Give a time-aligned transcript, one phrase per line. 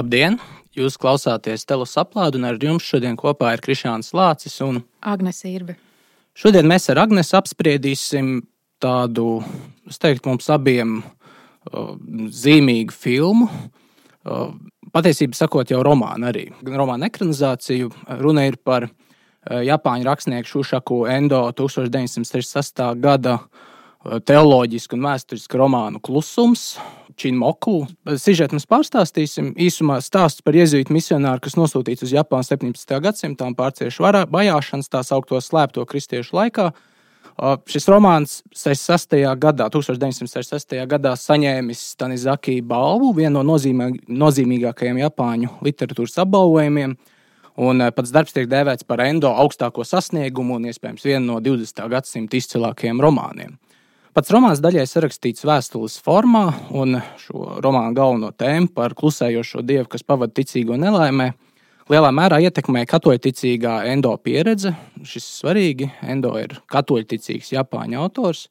[0.00, 0.38] Labdien!
[0.72, 5.74] Jūs klausāties Telus aplādu, un ar jums šodien kopā ir Krišāns Lācis un Agnese Irbe.
[6.32, 8.38] Šodien mēs ar Agnesu apspriedīsim
[8.80, 9.42] tādu,
[9.90, 11.90] es teiktu, mums abiem uh,
[12.32, 13.50] zīmīgu filmu.
[14.24, 14.54] Uh,
[14.94, 16.46] patiesībā sakot, jau romānu arī.
[16.64, 17.92] Gan romāna ekranizāciju.
[18.22, 22.86] Runa ir par uh, Japāņu rakstnieku Šušaku Endo 1966.
[23.04, 23.36] gada
[24.04, 26.74] teoloģisku un vēsturisku romānu Klusums.
[27.20, 27.82] Činmoku.
[28.16, 29.50] Sižetu mēs pārstāstīsim.
[29.60, 32.94] Īsumā stāsts par jēzuītu misionāru, kas nosūtīts uz Japānu 17.
[33.04, 34.00] gadsimtā un pārcieši
[34.32, 36.70] vajāšanas tā saukto slēpto kristiešu laikā.
[37.68, 39.20] Šis romāns 66.
[39.40, 40.80] gadā, 1966.
[40.88, 46.96] gadā saņēmis Tanizaki balvu, vienu no nozīmē, nozīmīgākajiem Japāņu literatūras apbalvojumiem.
[47.60, 51.84] Un pats darbs tiek dēvēts par endo augstāko sasniegumu un iespējams vienu no 20.
[51.92, 53.58] gadsimta izcilākajiem romāniem.
[54.10, 60.02] Pats romāns daļai sarakstīts vēstules formā, un šo romānu galveno tēmu par klusējošo dievu, kas
[60.02, 61.28] pavada ticīgo nelaimē,
[61.94, 64.74] lielā mērā ietekmē katoļticīgā endo pieredze.
[65.06, 65.90] Šis ir svarīgi.
[66.02, 68.48] Endo ir katoļticīgs Japāņu autors.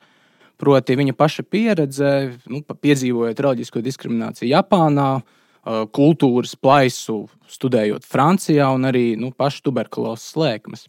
[0.59, 2.15] Proti, viņa paša pieredze,
[2.47, 5.11] nu, piedzīvojot reliģisko diskrimināciju Japānā,
[5.91, 10.87] kultūras plaisu, studējot Francijā un arī nu, pašu tuberkulozes slēgmes.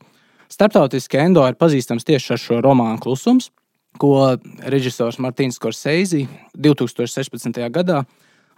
[0.51, 3.51] Startautiski endo ir pazīstams tieši ar šo romānu klusums
[3.99, 7.59] ko režisors Martins Korseizi 2016.
[7.73, 8.05] gadā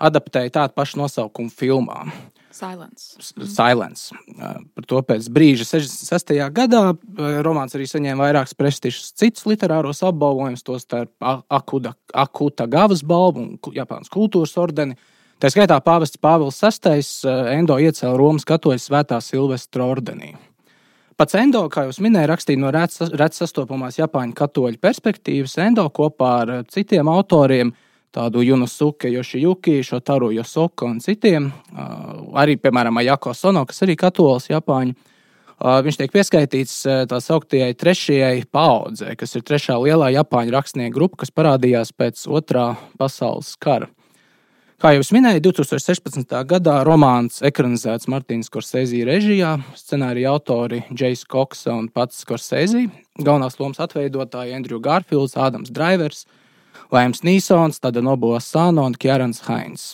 [0.03, 2.05] adaptēja tādu pašu nosaukumu filmā.
[2.53, 3.17] Silence.
[3.49, 4.13] Silence.
[4.37, 6.35] Par to pēc brīža, 66.
[6.53, 6.83] gadā,
[7.47, 11.13] romāns arī saņēma vairākus prestižus citus literāros apbalvojumus, tostarp
[11.49, 14.99] Akuta, Akuta Gavas balvu un Japānas kultūras ordeni.
[15.41, 17.01] Tā skaitā pāvests Pāvils VI
[17.57, 20.35] Endo iecēla Romas katoļu svētā Silvestra ordenī.
[21.17, 25.59] Pats Endo, kā jau minēju, rakstīja no redzes sastopamās Japāņu katoļu perspektīvas.
[25.61, 27.73] Endo kopā ar citiem autoriem,
[28.13, 31.51] tādu Junosuke, Yoshiyuki, Šotaru Yosoka un citiem,
[32.37, 34.97] arī, piemēram, Ajako Sono, kas arī katolis Japāņu.
[35.63, 41.31] Viņš tiek pieskaitīts tā sauktējai trešajai paudzei, kas ir trešā lielā Japāņu rakstnieku grupa, kas
[41.31, 43.93] parādījās pēc otrā pasaules kara.
[44.83, 46.33] Kā jau minēju, 2016.
[46.51, 53.79] gadā romāns ekranizēts Martīnas Korsēzija režijā, scenārija autori Džeis Koksa un pats Korsēzija, galvenās lomas
[53.85, 56.25] atveidotāji Andrew Garfields, Ādams Drivers,
[56.91, 59.85] Lēms Nīsons, Tada Nobo Sāno un Kjārans Hains.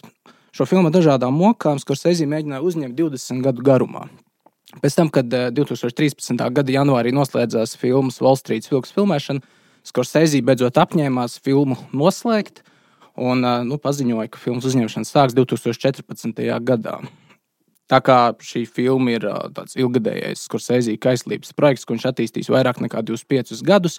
[0.56, 4.06] Šo filmu dažādām mokām Korsēzija mēģināja uzņemt 20 gadu garumā.
[4.80, 6.32] Pēc tam, kad 2013.
[6.32, 9.44] Eh, gada janvārī noslēdzās filmas Wall Street filmas filmēšana,
[9.84, 12.64] Skorsēzija beidzot apņēmās filmu noslēgt
[13.18, 16.44] un nu, paziņoja, ka filmas uzņemšana sāks 2014.
[16.62, 17.00] gadā.
[17.88, 19.24] Tā kā šī filma ir
[19.56, 23.96] tāds ilgadējais Skursēzija kaislības projekts, viņš attīstīs vairāk nekā 25 gadus.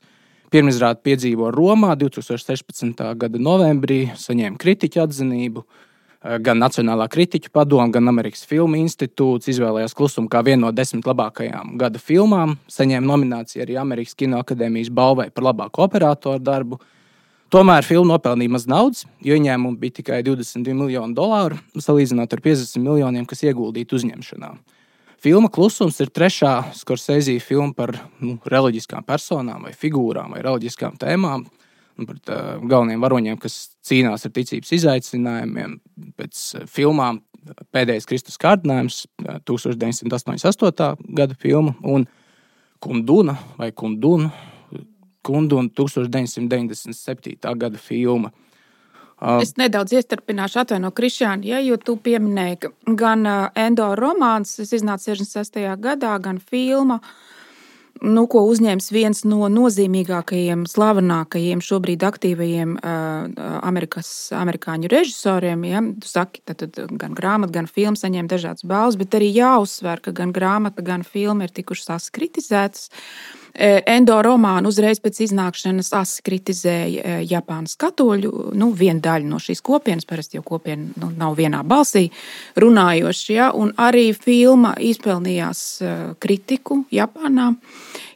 [0.53, 3.01] Pirmizrāde piedzīvo Romā 2016.
[3.21, 5.65] gada novembrī, saņēma kritiķu atzinību.
[6.19, 11.77] Gan Nacionālā kritiķu padoma, gan Amerikas Filmu institūts izvēlējās klusumu kā vienu no desmit labākajām
[11.79, 12.57] gada filmām.
[12.69, 16.81] Saņēma nomināciju arī Amerikas Kino akadēmijas balvai par labāko operatoru darbu.
[17.49, 22.83] Tomēr filma nopelnīja maz naudas, jo ieņēmumi bija tikai 22 miljoni dolāru, salīdzinot ar 50
[22.83, 24.51] miljoniem, kas ieguldīti uzņemšanā.
[25.19, 31.47] Filma Klusums ir trešā Skorsēzija filma par nu, reliģiskām personām, vai figūrām, vai reliģiskām tēmām.
[31.99, 35.73] Par tā, galvenajiem varoņiem, kas cīnās ar ticības izaicinājumiem.
[36.15, 37.19] Pēc filmām
[37.73, 39.03] Pēdējais Kristus kārdinājums,
[39.47, 41.09] 1988.
[41.17, 42.05] gada filma, un
[42.83, 44.29] Kunduna vai Kunduna
[45.21, 47.37] Kundu un 1997.
[47.55, 48.31] gada filma.
[49.19, 53.27] Uh, es nedaudz iestarpināšu, atvainoju, Krišānu, ja, jo tu pieminēji, ka gan
[53.59, 55.59] Endo romāns, kas iznāca 66.
[55.83, 57.01] gadā, gan filma,
[57.99, 65.67] nu, ko uzņēmis viens no nozīmīgākajiem, slavenākajiem, šobrīd aktīvajiem uh, Amerikas, amerikāņu režisoriem.
[65.67, 65.83] Ja?
[65.99, 70.15] Tu saki, tad, tad gan grāmata, gan filma saņem dažādas balvas, bet arī jāuzsver, ka
[70.15, 72.87] gan grāmata, gan filma ir tikušas kritizētas.
[72.87, 79.39] Uh, Endo romānu uzreiz pēc iznākšanas asi kritizēja e, Japānas katoļu, nu, viena daļa no
[79.43, 82.05] šīs kopienas, parasti jau kopiena nu, nav vienā balsī
[82.59, 87.51] runājoši, ja, un arī filma izpelnījās e, kritiku Japānā,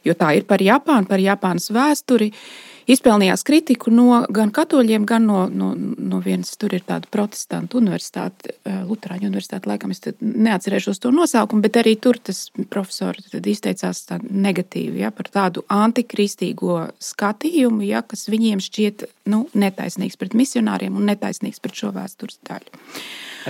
[0.08, 2.32] jo tā ir par Japānu, par Japānas vēsturi.
[2.32, 7.80] Uh, izpelnījās kritiku no gan katoļiem, gan no, no, no vienas tur ir tāda protestantu
[7.80, 14.04] universitāte, eh, Lutāņu universitāte, laikam es neatcerēšos to nosaukumu, bet arī tur tas profesors izteicās
[14.22, 21.08] negatīvi ja, par tādu antikristīgo skatījumu, ja, kas viņiem šķiet nu, netaisnīgs pret misionāriem un
[21.12, 22.84] netaisnīgs pret šo vēstures daļu.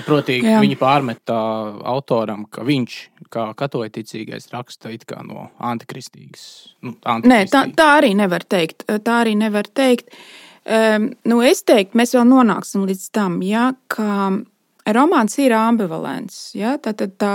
[0.03, 0.59] Proti, Jā.
[0.63, 1.37] viņi pārmetā
[1.87, 2.97] autoram, ka viņš,
[3.33, 4.91] kā katoļticīgais, raksta
[5.23, 6.75] no antikristīgas.
[6.83, 8.87] Nu, Nē, tā, tā arī nevar teikt.
[8.89, 10.11] Tā arī nevar teikt.
[10.65, 14.33] Um, nu, es teiktu, mēs vēl nonāksim līdz tam, ja, ka
[14.97, 16.55] romāns ir ambivalents.
[16.57, 16.79] Ja?
[16.83, 17.35] Tad, tad tā,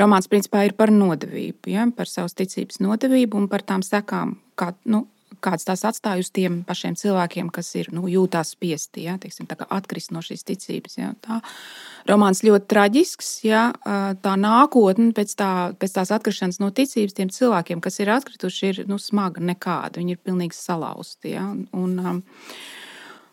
[0.00, 1.86] romāns principā ir par nodevību, ja?
[1.96, 5.04] par savas ticības nodevību un par tām sekām, kā, nu,
[5.42, 9.16] kāds tās atstāja uz tiem pašiem cilvēkiem, kas ir nu, jūtās spiesti, ja?
[9.20, 10.98] Teiksim, atkrist no šīs ticības.
[11.00, 11.12] Ja?
[11.24, 11.40] Tā
[12.10, 13.30] romāns ļoti traģisks.
[13.48, 13.68] Ja?
[14.24, 18.84] Tā nākotne pēc, tā, pēc tās atkrišanas no ticības tiem cilvēkiem, kas ir atkrituši, ir
[18.90, 20.00] nu, smaga nekāda.
[20.00, 21.34] Viņi ir pilnīgi salauzti.
[21.36, 21.48] Ja?
[21.76, 22.22] Un, um,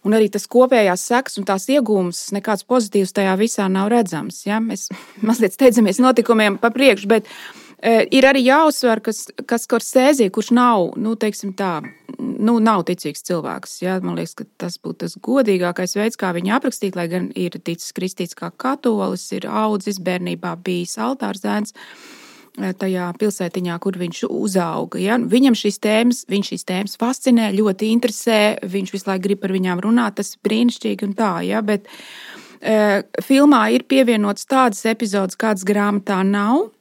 [0.07, 4.39] Un arī tas kopējās sekas un tās iegūmas, nekāds pozitīvs tajā visā nav redzams.
[4.47, 4.61] Ja?
[4.63, 4.87] Mēs
[5.27, 10.91] mazliet steidzamies notikumiem pa priekšu, bet e, ir arī jāuzsver, kas, kas Korsēzija, kurš nav,
[10.97, 11.81] nu, teiksim tā,
[12.17, 13.79] nu, nav ticīgs cilvēks.
[13.83, 13.97] Ja?
[14.03, 17.93] Man liekas, ka tas būtu tas godīgākais veids, kā viņu aprakstīt, lai gan ir ticis
[17.97, 21.75] kristīts kā katolis, ir audzis bērnībā bijis altārzēns.
[22.57, 24.97] Eh, tajā pilsētiņā, kur viņš uzauga.
[24.97, 25.19] Ja?
[25.21, 29.83] Viņam šīs tēmas, viņš šīs tēmas fascinē, ļoti interesē, viņš visu laiku grib par viņām
[29.85, 31.35] runāt, tas ir brīnišķīgi un tā.
[31.45, 31.61] Ja?
[31.61, 31.85] Bet,
[32.57, 36.71] e, filmā ir pievienots tādas epizodes, kādas grāmatā nav.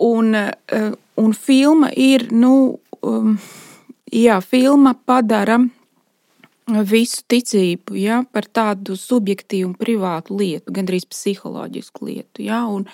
[0.00, 0.80] Un, e,
[1.20, 3.34] un filma ir, nu, um,
[4.08, 5.58] jā, filma padara
[6.86, 12.44] visu ticību ja, par tādu subjektīvu un privātu lietu, gandrīz psiholoģisku lietu.
[12.46, 12.86] Ja, un,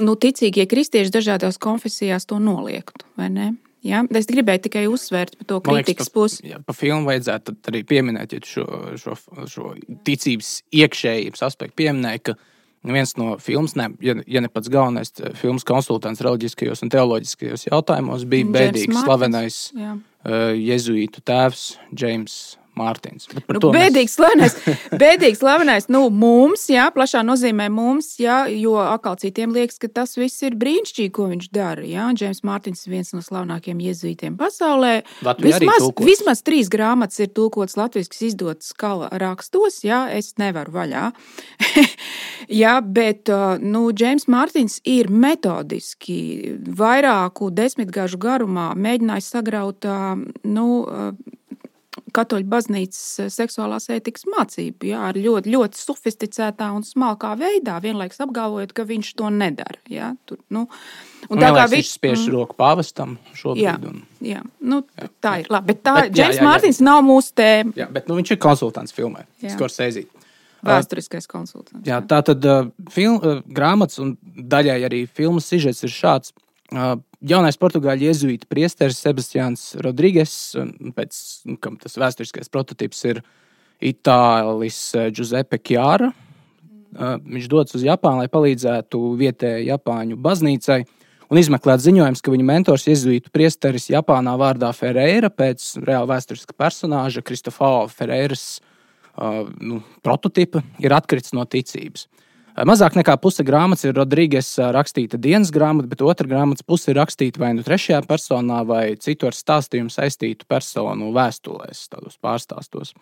[0.00, 3.06] nu, ticīgie kristieši dažādās konfesijās to noliektu.
[3.86, 4.04] Ja?
[4.16, 6.44] Es gribēju tikai uzsvērt par to kritikas pusi.
[6.50, 8.66] Ja, pa filmu vajadzētu arī pieminēt, ja šo,
[9.00, 9.16] šo,
[9.50, 9.74] šo
[10.06, 12.38] ticības iekšējības aspektu pieminēja, ka
[12.84, 18.24] viens no filmas, ne, ja, ja ne pats galvenais filmas konsultants reliģiskajos un teoloģiskajos jautājumos,
[18.30, 19.98] bija bēdīgs slavenais uh,
[20.56, 22.40] jezuītu tēvs Džeims
[22.80, 23.28] Mārtiņš.
[23.54, 24.56] Nu, bēdīgs, slavenais,
[24.90, 30.16] bēdīgs, slavenais, nu, mums, jā, plašā nozīmē mums, jā, jo atkal citiem liekas, ka tas
[30.18, 31.84] viss ir brīnišķīgi, ko viņš dara.
[31.86, 34.92] Jā, Džeims Mārtiņš ir viens no slavenākajiem jezuītiem pasaulē.
[35.26, 41.10] Latvijā vismaz, vismaz trīs grāmatas ir tulkotas latviešu izdotas skala rakstos, jā, es nevaru vaļā.
[42.62, 43.30] jā, bet,
[43.64, 46.20] nu, Džeims Mārtiņš ir metodiski
[46.80, 49.86] vairāku desmitgažu garumā mēģinājis sagraut,
[50.44, 50.66] nu,
[52.14, 58.22] katoļu baznīcas eh, seksuālās ētikas mācību, jā, ar ļoti, ļoti sofisticētā un smalkā veidā, vienlaikus
[58.24, 59.80] apgalvojot, ka viņš to nedara.
[59.90, 60.66] Jā, tur, nu,
[61.28, 63.64] un un tā kā viņš spiež mm, roku pāvestam šobrīd.
[63.64, 64.00] Jā, un...
[64.24, 65.10] jā, nu, jā.
[65.22, 65.72] tā ir labi.
[65.72, 67.76] Bet tā, bet, Džeims Mārtiņš nav mūsu tēma.
[67.78, 69.26] Jā, bet nu, viņš ir konsultants filmē.
[69.44, 70.06] Skorsēzī.
[70.66, 71.86] Vēsturiskais konsultants.
[71.88, 76.34] Jā, tā tad uh, film, uh, grāmatas un daļai arī filmas sižets ir šāds.
[76.70, 80.34] Uh, jaunais portugāļu jēzuīta priesteris Sebastians Rodrīgas,
[80.96, 83.22] pēc nu, kam tas vēsturiskais prototyps ir
[83.80, 86.10] Itālis eh, Giuseppe Chiara.
[86.90, 90.80] Viņš dodas uz Japānu, lai palīdzētu vietējai Japāņu baznīcai
[91.30, 97.22] un izmeklēt ziņojumus, ka viņa mentors jēzuītu priesteris Japānā vārdā Ferreira pēc reāla vēsturiska personāža
[97.22, 102.08] Kristofāla Ferreiras uh, nu, prototypa ir atkritis no ticības.
[102.58, 107.40] Mazāk nekā puse grāmatas ir Rodrīgas rakstīta dienas grāmata, bet otra grāmatas puse ir rakstīta
[107.40, 112.92] vai nu trešajā personā, vai citu ar stāstījumu saistītu personu vēstulēs, tādos pārstāstos.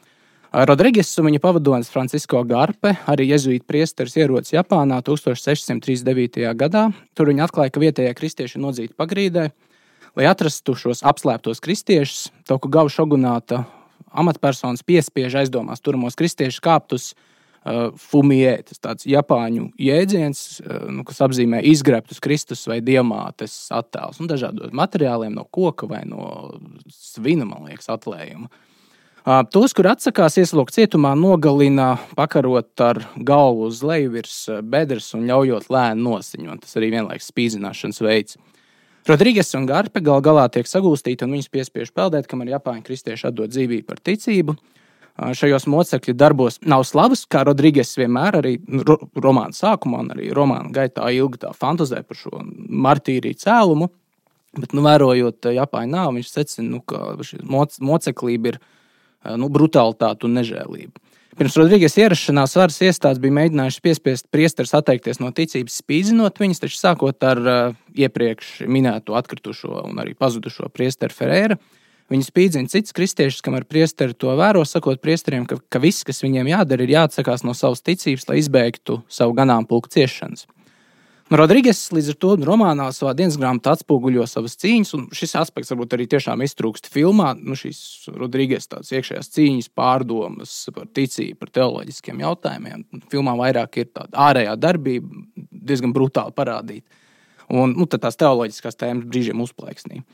[0.53, 6.45] Rodrīgas un viņa pavadonis Francisko Garpe, arī jezuīta priesteris, ierodas Japānā 1639.
[6.57, 6.87] gadā.
[7.17, 9.49] Tur viņi atklāja, ka vietējie kristieši ir nodzīti pagrīdē.
[10.17, 13.67] Lai atrastu šos apslēptos kristiešus, Tokugawa šogunāta
[14.09, 17.11] amatpersonas piespiež aizdomās turamos kristiešus kāpt uz
[17.69, 24.21] Uh, Fumijē, tas tāds japāņu jēdziens, uh, nu, kas apzīmē izgrebtus Kristus vai diamātes attēlus,
[24.23, 26.55] un dažādos materiāliem no koka vai no
[26.95, 28.49] svina, man liekas, atlējuma.
[28.49, 35.27] Uh, tos, kur atsakās ieslūgt cietumā, nogalina pakarot ar galvu uz leju virs bedres un
[35.29, 36.63] ļaujot lēni nosiņot.
[36.65, 38.41] Tas arī vienlaikus spīdzināšanas veids.
[39.09, 43.53] Rodrīgas un Garpe gal galā tiek sagūstīti un viņus piespiež peldēt, kamēr Japāņu kristieši atdod
[43.53, 44.57] dzīvību par ticību.
[45.19, 48.53] Šajos mocekļu darbos nav slavas, kā Rodrīgas vienmēr arī
[48.87, 52.43] ro romāna sākumā, un arī romāna gaitā ilgi tā fantazē par šo
[52.87, 53.91] martīriju cēlumu.
[54.59, 58.61] Bet, nu, vērojot Japāņu nāvi, viņš secina, nu, ka šī moc moceklība ir
[59.37, 61.03] nu, brutalitāte un nežēlība.
[61.39, 66.79] Pirms Rodrīgas ierašanās varas iestādes bija mēģinājušas piespiest priesterus atteikties no ticības, spīdzinot viņus, taču
[66.81, 71.59] sākot ar uh, iepriekš minēto atkritušo un arī pazudušo priesteru Ferēru.
[72.09, 76.49] Viņi spīdzina citus kristiešus, kamēr priesteri to vēro, sakot priesteriem, ka, ka viss, kas viņiem
[76.49, 80.47] jādara, ir jāatsakās no savas ticības, lai izbeigtu savu ganāmpulku ciešanas.
[81.29, 85.93] Rodrīgas līdz ar to romānā savā dienas grāmatā atspoguļo savas cīņas, un šis aspekts varbūt
[85.99, 87.35] arī tiešām iztrūkst filmā.
[87.37, 92.87] Nu, šīs Rodrīgas tādas iekšējās cīņas, pārdomas par ticību, par teoloģiskiem jautājumiem.
[93.13, 95.21] Filmā vairāk ir tāda ārējā darbība,
[95.53, 97.05] diezgan brutāli parādīta.
[97.53, 100.07] Un nu, tās teoloģiskās tēmas brīžiem uzplaiksnīja.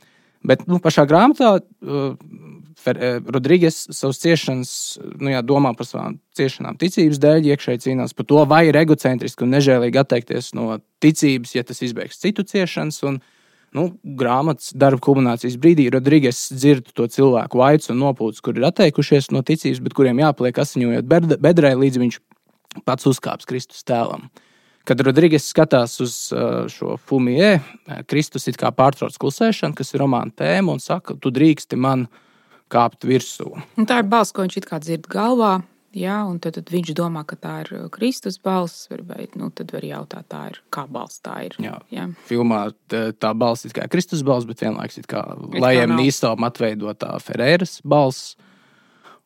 [0.45, 2.17] Bet nu, pašā grāmatā uh,
[2.85, 4.73] Rodrīgas savas ciešanas,
[5.17, 9.47] nu, jā, domā par savām ciešanām ticības dēļ, iekšēji cīnās par to, vai ir egocentriski
[9.47, 13.01] un nežēlīgi atteikties no ticības, ja tas izbeigs citu ciešanas.
[13.09, 13.21] Un,
[13.75, 13.87] nu,
[14.21, 19.43] grāmatas darba kulminācijas brīdī Rodrīgas dzird to cilvēku vaicu un nopūtas, kur ir atteikušies no
[19.47, 21.09] ticības, bet kuriem jāpaliek asiņojot
[21.43, 22.21] bedrē, līdz viņš
[22.85, 24.29] pats uzkāps Kristus tēlam.
[24.85, 27.57] Kad Rodrīgas skatās uz uh, šo fumijē,
[28.11, 32.09] Kristus it kā pārtrauc klusēšanu, kas ir romāna tēma, un saka, tu drīksti man
[32.73, 33.49] kāpt virsū.
[33.81, 35.63] Un tā ir balss, ko viņš it kā dzird galvā.
[35.95, 39.85] Jā, un tad, tad viņš domā, ka tā ir Kristus balss, vai nu, tad var
[39.87, 41.55] jautāt, tā ir, kā balss tā ir.
[41.63, 41.77] Jā.
[41.95, 42.09] Jā.
[42.27, 45.23] Filmā tā balss ir Kristus balss, bet vienlaikus ir kā
[45.55, 48.35] Lajiem Nīstam atveidotā Ferēras balss.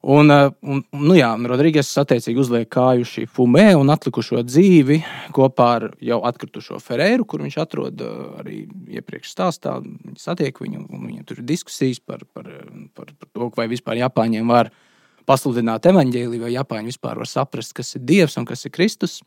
[0.00, 5.00] Un, eh, un, nu jā, Rodrīgas attiecīgi uzliek kāju šī fumē un atlikušo dzīvi
[5.35, 8.59] kopā ar jau atkritušo Ferēru, kur viņš atrod eh, arī
[8.95, 9.75] iepriekš stāstā.
[9.83, 12.47] Viņi satiek viņu, un viņiem tur ir diskusijas par, par,
[12.95, 14.71] par, par to, vai vispār Japāņiem var
[15.26, 19.19] pasludināt evaņģēliju, vai Japāņi vispār var saprast, kas ir Dievs un kas ir Kristus.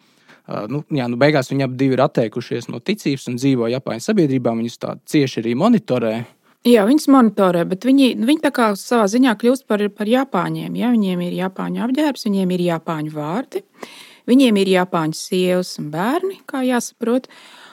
[0.48, 4.56] Uh, nu, jā, nu beigās viņi abi ir atteikušies no ticības un dzīvo Japāņu sabiedrībā.
[4.58, 6.16] Viņus tā cieši arī monitorē.
[6.62, 10.76] Jā, viņas monitorē, bet viņi, viņi tā kā savā ziņā kļūst par, par Japāņiem.
[10.78, 10.92] Ja?
[10.94, 13.64] Viņiem ir Japāņu apģērbs, viņiem ir Japāņu vārdi,
[14.30, 17.32] viņiem ir Japāņu sievas un bērni, kā jāsaprot.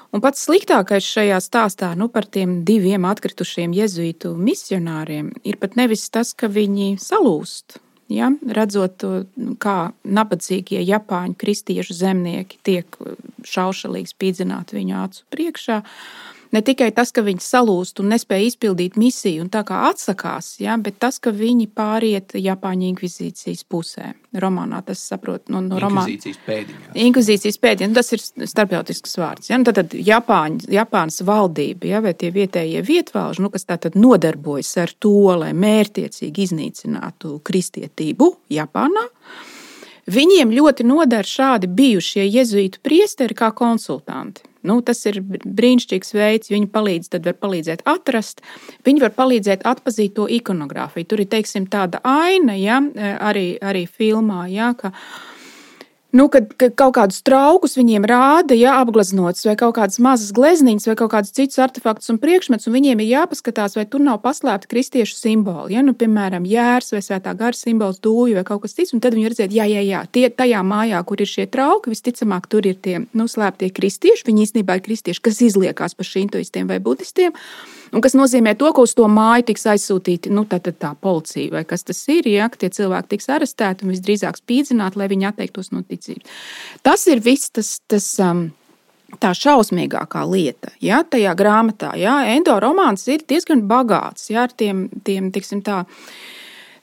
[0.09, 6.07] Un pats sliktākais šajā stāstā nu, par tiem diviem atkritušiem jēzuītu misionāriem ir pat nevis
[6.09, 7.83] tas, ka viņi salūst.
[8.09, 9.13] Ja, redzot to,
[9.61, 12.97] kā nabadzīgie Japāņu kristiešu zemnieki tiek
[13.45, 18.97] šaušalīgi spīdzināti viņu acu priekšā, uh, ne tikai tas, ka viņi salūst un nespēja izpildīt
[19.01, 24.15] misiju un tā kā atsakās, ja, bet tas, ka viņi pāriet Japāņu inkvizīcijas pusē.
[24.39, 26.07] Romānā tas saprot no, no romāna.
[26.09, 26.95] Inkvizīcijas pēdiņā.
[27.09, 29.53] Inkvizīcijas pēdiņā, nu, tas ir starptautisks vārds.
[29.53, 29.61] Ja.
[29.61, 34.75] Nu, tad, tad Japāņu, Japānas valdība, ja, vai tie vietējie vietvalži, nu, kas tātad nodarbojas
[34.83, 39.09] ar to, lai mērtiecīgi iznīcinātu kristietību Japānā.
[40.09, 44.48] Viņiem ļoti noder šādi bijušie jezuītu priesteri kā konsultanti.
[44.67, 46.53] Nu, tas ir brīnišķīgs veids.
[46.53, 48.43] Viņi palīdz, tad var palīdzēt atrast,
[48.87, 51.09] viņi var palīdzēt atpazīt to ikonogrāfiju.
[51.09, 52.81] Tur ir teiksim, tāda aina, ja,
[53.31, 54.93] arī, arī filmā, ja, ka
[56.11, 60.87] Nu, kad, kad kaut kādus traukus viņiem rāda, ja apgleznots, vai kaut kādas mazas glezniņas,
[60.89, 64.71] vai kaut kādus citus artefaktus un priekšmetus, un viņiem ir jāpaskatās, vai tur nav paslēpta
[64.71, 65.77] kristiešu simboli.
[65.77, 65.83] Ja?
[65.85, 69.35] Nu, piemēram, jērs vai svētā gara simbols, dūju vai kaut kas cits, un tad viņi
[69.35, 73.03] redzēt, jā, jā, jā, tie tajā mājā, kur ir šie trauki, visticamāk, tur ir tie
[73.05, 74.25] nu, slēptie kristieši.
[74.31, 77.37] Viņi īstenībā ir kristieši, kas izliekās par šintoistiem vai budistiem.
[77.93, 81.55] Un kas nozīmē to, ka uz to māju tiks aizsūtīti nu, tā, tā, tā policija
[81.57, 82.29] vai kas tas ir.
[82.29, 86.41] Ja, tie cilvēki tiks arestēti un visdrīzāk spīdzināti, lai viņi atteiktos no ticības.
[86.87, 87.79] Tas ir viss tas.
[87.89, 88.49] tas um,
[89.23, 94.83] Tā šausmīgākā lieta, ja tajā grāmatā, ja Endo romāns ir diezgan bagāts, ja ar tiem,
[95.01, 95.79] tiem tiksim, tā,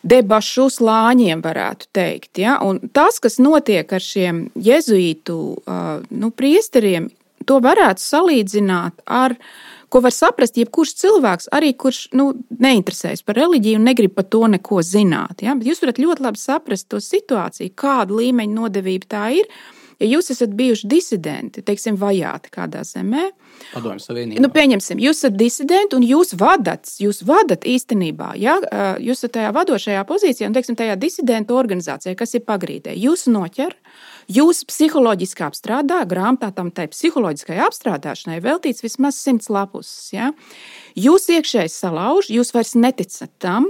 [0.01, 2.41] debašu slāņiem, varētu teikt.
[2.41, 2.55] Ja?
[2.65, 7.11] Un tas, kas notiek ar šiem jēzuītu uh, nu, priesteriem,
[7.45, 9.53] to varētu salīdzināt ar uh,
[9.95, 14.43] ko var saprast jebkurš cilvēks, arī kurš nu, neinteresējas par reliģiju un negrib par to
[14.51, 15.39] neko zināt.
[15.45, 15.55] Ja?
[15.55, 19.47] Bet jūs varat ļoti labi saprast to situāciju, kāda līmeņa nodevība tā ir.
[20.03, 23.29] Ja jūs esat bijuši disidenti, teiksim, vajāti kādā zemē,
[23.71, 24.41] Padomju Savienībā.
[24.43, 28.57] Nu, pieņemsim, jūs esat disidenti un jūs vadat, jūs vadat īstenībā, ja
[28.99, 32.97] jūs esat tajā vadošajā pozīcijā un, teiksim, tajā disidentu organizācijā, kas ir pagrīdē.
[32.99, 33.77] Jūs noķer,
[34.25, 39.89] Jūs psiholoģiski apstrādā, grāmatā tam tai psiholoģiskai apstrādāšanai veltīts vismaz simts lapus.
[40.15, 40.31] Ja?
[40.97, 43.67] Jūs iekšēji salauž, jūs vairs neticat tam,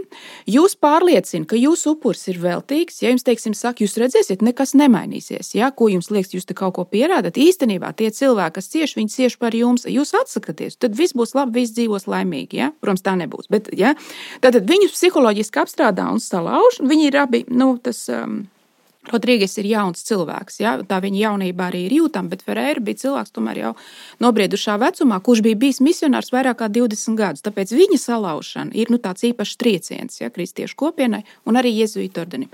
[0.48, 3.02] jūs pārliecināt, ka jūsu upuris ir veltīgs.
[3.04, 5.52] Ja jums, teiksim, saka, jūs redzēsiet, nekas nemainīsies.
[5.60, 5.74] Ja?
[5.76, 7.36] Ko jums liekas, jūs te kaut ko pierādat?
[7.36, 11.66] Īstenībā tie cilvēki, kas cieš, viņi cieš par jums, jūs atsakāties, tad viss būs labi,
[11.66, 12.64] viss dzīvos laimīgi.
[12.64, 12.72] Ja?
[12.80, 13.52] Protams, tā nebūs.
[13.52, 13.98] Bet, ja?
[14.40, 16.80] Tad viņus psiholoģiski apstrādā un salauž.
[16.80, 18.06] Viņi ir abi, nu, tas.
[18.08, 18.46] Um,
[19.12, 20.76] Rodrīgas ir jauns cilvēks, ja?
[20.88, 23.74] tā viņa jaunībā arī ir jūtama, bet Ferēra bija cilvēks jau
[24.24, 27.46] nobriedušā vecumā, kurš bija bijis misionārs vairāk kā 20 gadus.
[27.46, 30.32] Tāpēc viņa salaušana ir nu, tāds īpašs trieciens ja?
[30.34, 32.50] kristiešu kopienai un arī jēzuītu ordenim.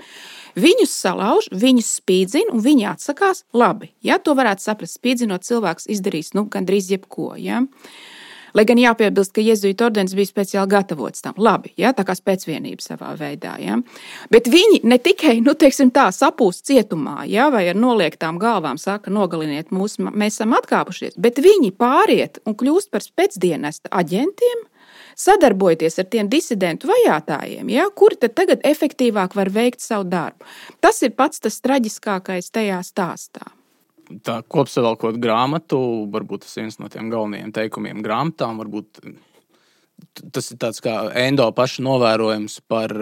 [0.58, 3.92] Viņus salauž, viņus spīdzina un viņi atsakās labi.
[4.04, 4.20] Ja?
[4.20, 7.32] To varētu saprast, spīdzinot cilvēks izdarīs nu, gandrīz jebko.
[7.40, 7.62] Ja?
[8.56, 11.36] Lai gan jāpiebilst, ka jēzuīta ordenis bija speciāli gatavots tam.
[11.40, 13.54] Labi, ja, tā kā spēcvienība savā veidā.
[13.62, 13.78] Ja.
[14.32, 19.72] Bet viņi ne tikai nu, tā, sapūst cietumā, ja, vai ar noliektām galvām saka, nogaliniet
[19.72, 24.68] mūs, mēs esam atkāpušies, bet viņi pāriet un kļūst par spēcdienesta aģentiem.
[25.16, 30.48] Sadarbojoties ar tiem disidentu vajātajiem, ja, kuri tagad efektīvāk var veikt savu darbu.
[30.80, 33.52] Tas ir pats tas traģiskākais tajā stāstā
[34.24, 35.78] tā kopsavilkot grāmatu,
[36.12, 38.60] varbūt tas ir viens no tiem galvenajiem teikumiem grāmatām.
[38.62, 39.02] Varbūt
[40.34, 42.94] tas ir tāds kā endo paša novērojums par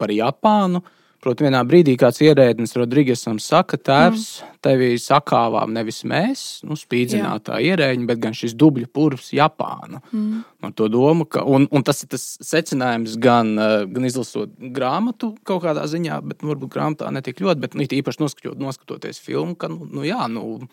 [0.00, 0.82] par Japānu.
[1.22, 4.56] Proti, vienā brīdī kāds ierēdnis Rodrīgesam saka, tēvs, mm.
[4.64, 10.02] tevi sakāvām nevis mēs, nu, spīdzinātā ierēģi, bet gan šis dubļu purvs Japāna.
[10.12, 10.42] Mm.
[10.66, 15.32] Ar to domu, ka, un, un tas ir tas secinājums gan, eh, gan izlasot grāmatu
[15.48, 19.56] kaut kādā ziņā, bet nu, varbūt grāmatā netik ļoti, bet nu, īpaši noskatot, noskatoties filmu,
[19.58, 20.66] ka, nu, nu jā, nu,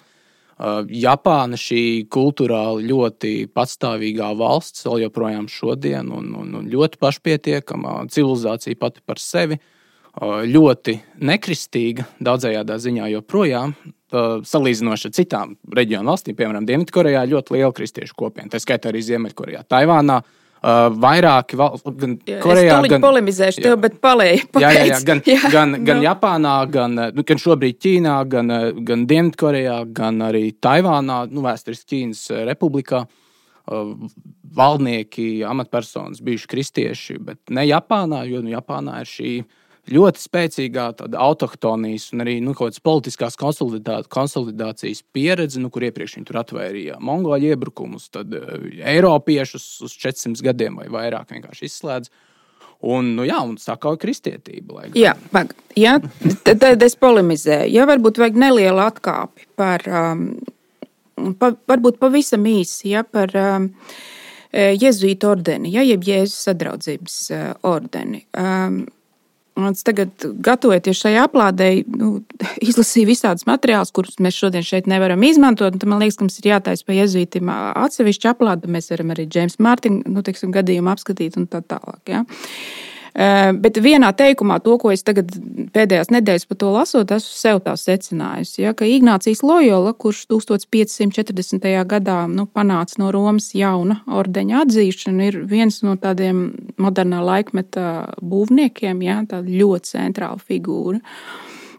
[0.54, 8.04] Uh, Japāna šī kultūrāli ļoti patstāvīgā valsts vēl joprojām šodien, un, un, un ļoti pašpietiekama
[8.14, 9.58] civilizācija pati par sevi.
[9.58, 9.83] Uh,
[10.22, 13.74] ļoti nekristīga daudzajā ziņā joprojām,
[14.46, 19.66] salīdzinoši ar citām reģionu valstīm, piemēram, Dienvidkorejā, ļoti liela kristiešu kopiena, tā skaitā arī Ziemeļkorejā,
[19.70, 20.22] Taivānā.
[20.64, 24.46] Uh, vairāki valsts, gan Korejā, gan polemizēšu jā, tev, bet palēji.
[24.64, 26.06] Jā, jā, jā, gan, jā, gan, gan no.
[26.06, 28.54] Japānā, gan, nu, gan šobrīd Ķīnā, gan,
[28.88, 33.04] gan Dienvidkorejā, gan arī Taivānā, nu, vēsturiski Ķīnas republikā.
[33.68, 33.92] Uh,
[34.56, 39.52] valdnieki, amatpersonas bijuši kristieši, bet ne Japānā, jo nu, Japānā ir šī uh,
[39.92, 40.86] ļoti spēcīgā
[41.20, 47.52] autohtonijas un arī nu, politiskās konsolidā, konsolidācijas pieredze, nu, kur iepriekš viņi tur atvairīja mongoļu
[47.52, 52.14] iebrukumus, tad uh, eiropiešus uz 400 gadiem vai vairāk vienkārši izslēdz.
[52.84, 54.90] Un, nu, jā, un saka, kristietība.
[55.00, 55.98] Jā, vajag, jā,
[56.44, 57.72] tad, tad es polemizēju.
[57.72, 60.26] Jā, varbūt vajag nelielu atkāpi par, um,
[61.40, 63.70] pa, varbūt pavisam īsi, ja, par um,
[64.52, 68.26] Jēzus ordeni, ja, jeb Jēzus sadraudzības uh, ordeni.
[68.36, 68.84] Um,
[69.70, 70.12] es tagad,
[70.46, 72.16] gatavojoties šai aplādei, nu,
[72.70, 75.78] izlasīju visādus materiālus, kurus mēs šodien šeit nevaram izmantot.
[75.86, 78.72] Man liekas, ka mums ir jātaisa pa jezuītiem atsevišķi aplāde.
[78.72, 80.26] Mēs varam arī Džeims Mārtiņu nu,
[80.58, 82.02] gadījumu apskatīt un tā tālāk.
[82.10, 82.24] Ja.
[82.26, 85.30] Eh, bet vienā teikumā, to, ko es tagad
[85.74, 91.70] pēdējās nedēļas par to lasot, esmu sev tā secinājusi, ja, ka Ignācijas Loyola, kurš 1540.
[91.90, 96.46] gadā nu, panāca no Romas jauna ordeņa atzīšanu, ir viens no tādiem
[96.82, 97.88] modernā laikmeta
[98.22, 101.02] būvniekiem, ja, tāda ļoti centrāla figūra.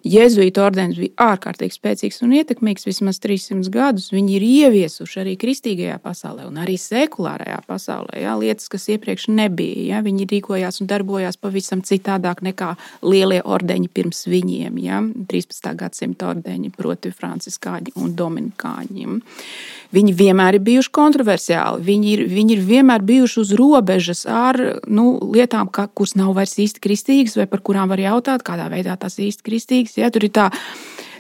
[0.04, 4.10] Jēzuītu ordenis bija ārkārtīgi spēcīgs un ietekmīgs vismaz 300 gadus.
[4.12, 9.86] Viņi ir ieviesuši arī kristīgajā pasaulē un arī sekulārajā pasaulē ja, lietas, kas iepriekš nebija.
[9.94, 10.02] Ja.
[10.04, 15.00] Viņi rīkojās un darbojās pavisam citādāk nekā lielie ordeņi pirms viņiem, ja,
[15.32, 15.72] 13.
[15.80, 19.08] gadsimta ordeņi, proti, franciskāņi un dominikāņi.
[19.94, 21.82] Viņi vienmēr ir bijuši kontroversiāli.
[21.86, 24.58] Viņi ir, viņi ir vienmēr bijuši uz robežas ar
[24.90, 28.96] nu, lietām, ka, kuras nav vairs īsti kristīgas, vai par kurām var jautāt, kādā veidā
[29.00, 29.93] tās īsti kristīgas.
[30.00, 30.10] Ja?
[30.14, 30.50] Tur ir tā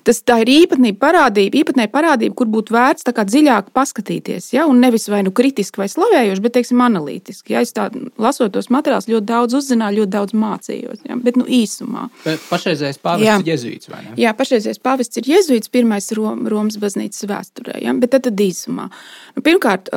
[0.04, 4.50] tas tā ir īpatnība parādība, īpatnēja parādība, kur būtu vērts dziļāk paskatīties.
[4.54, 4.66] Ja?
[4.70, 7.54] Un nevis vai nu kritiski vai slavējoši, bet teiksim, analītiski.
[7.54, 7.62] Ja?
[7.64, 7.88] Es tā
[8.20, 11.02] lasot tos materiālus, ļoti daudz uzzināju, ļoti daudz mācījos.
[11.08, 11.18] Ja?
[11.24, 12.08] Bet nu, īsumā.
[12.24, 13.38] Bet pašreizējais pāvests jā.
[13.40, 14.14] ir ne?
[14.20, 17.80] Jā, pašreizējais pāvests ir jezuīts, pirmais Rom, Romas baznīcas vēsturē.
[17.84, 17.96] Ja?
[17.98, 18.90] Bet tad, tad īsumā.
[19.36, 19.92] Nu, pirmkārt,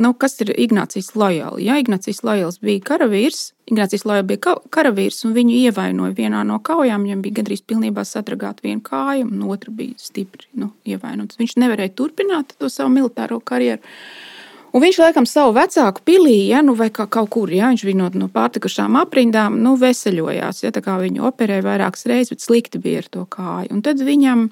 [0.00, 1.60] nu, kas ir Ignācijas Lojāls?
[1.64, 1.78] Ja?
[1.80, 7.04] Ignācijas Lojāls bija karavīrs Ignācijas Loja bija karavīrs, un viņu ievainoja vienā no kaujām.
[7.06, 11.38] Viņam bija gandrīz pilnībā sadragāta viena kāja, un otra bija stipri nu, ievainota.
[11.38, 13.82] Viņš nevarēja turpināt to savu militāro karjeru.
[14.70, 17.98] Un viņš laikam savu vecāku pilī, ja, nu, vai kā kaut kur, ja viņš bija
[17.98, 20.62] no, no pārtikušām aprindām, nu, veseļojās.
[20.62, 23.72] Ja, viņu operēja vairākas reizes, bet slikti bija ar to kāju.
[23.74, 24.46] Un tad viņam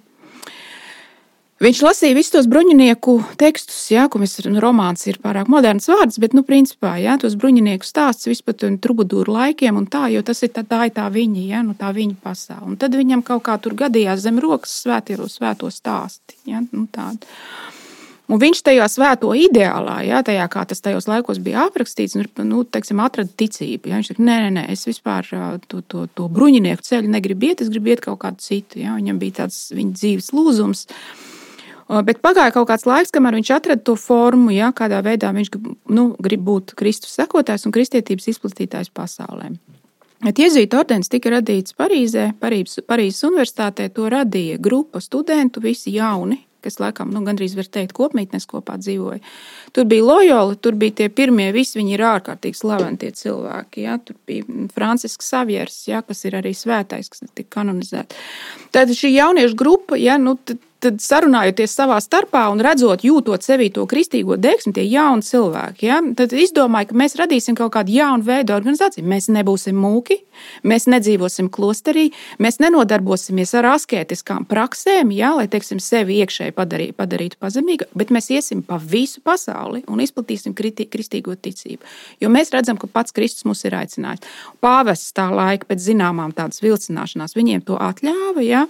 [1.59, 6.21] Viņš lasīja visus tos bruņinieku tekstus, jā, ko mēs nu, romāns ir pārāk moderns vārds,
[6.23, 10.45] bet, nu, principā, jā, tos bruņinieku stāstus vispār no trubudūru laikiem un tā, jo tas
[10.47, 12.69] ir tā, tā, ir tā viņa, jā, nu, tā viņa pasaule.
[12.71, 17.27] Un tad viņam kaut kā tur gadījās zem rokas svētie, svēto stāsti, jā, nu, tādu.
[18.29, 23.01] Un viņš tajā svēto ideālā, jā, tajā, kā tas tajos laikos bija aprakstīts, nu, teiksim,
[23.01, 23.89] atrada ticību.
[23.89, 23.99] Jā.
[23.99, 25.27] Viņš teica, nē, nē, nē, es vispār
[25.65, 28.83] to, to, to bruņinieku ceļu negribu iet, es gribu iet kaut kādu citu.
[28.85, 28.99] Jā.
[29.01, 30.85] Viņam bija tāds viņa dzīves lūzums.
[31.89, 35.55] Bet pagāja kaut kāds laiks, kamēr viņš atrada to formu, ja, kādā veidā viņš
[35.89, 39.55] nu, grib būt Kristus sekotājs un kristietības izplatītājs pasaulē.
[40.19, 43.87] Jēzus ordenis tika radīts Parīzē, Parīzes, Parīzes Universitātē.
[43.95, 49.23] To radīja grupa studentu, visi jauni, kas laikam nu, gandrīz var teikt, kopmītnes kopā dzīvoja.
[49.73, 53.87] Tur bija lojāli, tur bija tie pirmie, visi viņi ir ārkārtīgi slaveni cilvēki.
[53.87, 53.97] Ja?
[54.03, 56.03] Tur bija Francisks Savieris, ja?
[56.03, 58.19] kas ir arī svētais, kas tika kanonizēts.
[58.75, 63.85] Tad šī jauniešu grupa, ja, nu, tad sarunājoties savā starpā un redzot, jūtot sevī to
[63.91, 68.55] kristīgo deksmi, tie jauni cilvēki, ja, tad izdomāju, ka mēs radīsim kaut kādu jaunu veidu
[68.55, 69.07] organizāciju.
[69.09, 70.21] Mēs nebūsim mūki,
[70.69, 72.09] mēs nedzīvosim klosterī,
[72.43, 78.31] mēs nenodarbosimies ar asketiskām praksēm, ja, lai teiksim, sevi iekšēji padarī, padarītu pazemīgu, bet mēs
[78.35, 81.83] iesim pa visu pasauli un izplatīsim kristīgo ticību.
[82.23, 84.25] Jo mēs redzam, ka pats Kristus mūs ir aicinājis.
[84.63, 88.45] Pāvests tā laika pēc zināmām tādas vilcināšanās viņiem to atļāva.
[88.47, 88.67] Ja,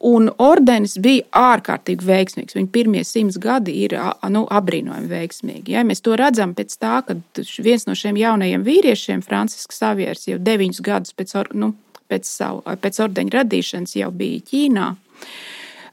[0.00, 2.56] Un ordenis bija ārkārtīgi veiksmīgs.
[2.56, 3.92] Viņa pirmie simts gadi ir
[4.32, 5.74] nu, apbrīnojami veiksmīgi.
[5.74, 5.84] Ja?
[5.84, 7.18] Mēs to redzam pēc tā, ka
[7.60, 11.74] viens no šiem jaunajiem vīriešiem, Francisks Savieris, jau deviņus gadus pēc nu,
[12.08, 14.90] pēc, savu, pēc ordeņa radīšanas jau bija Ķīnā.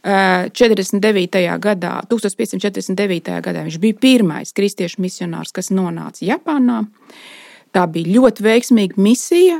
[0.07, 1.41] 49.
[1.59, 3.41] gadā, 1549.
[3.43, 6.85] gadā viņš bija pirmais kristiešu misionārs, kas nonāca Japānā.
[7.75, 9.57] Tā bija ļoti veiksmīga misija.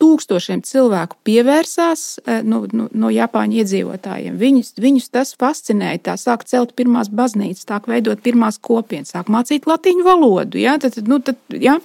[0.00, 2.04] Tūkstošiem cilvēku pievērsās
[2.46, 4.36] no, no, no Japāņu iedzīvotājiem.
[4.40, 6.04] Viņus, viņus tas fascinēja.
[6.10, 10.60] Tā sāk celt pirmās baznīcas, sāk veidot pirmās kopienas, sāk mācīt latīņu valodu.
[10.62, 10.78] Ja?
[10.82, 11.78] Tad, nu, tad, ja?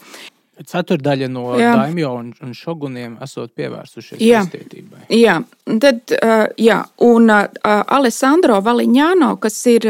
[0.54, 4.44] Ceturdaļa no daimjo un, un šoguniem esot pievērsušies jā.
[4.46, 5.08] kristietībai.
[5.18, 5.40] Jā,
[5.82, 6.14] tad,
[6.62, 6.78] jā.
[7.02, 9.90] un Alessandro Valiņāno, kas ir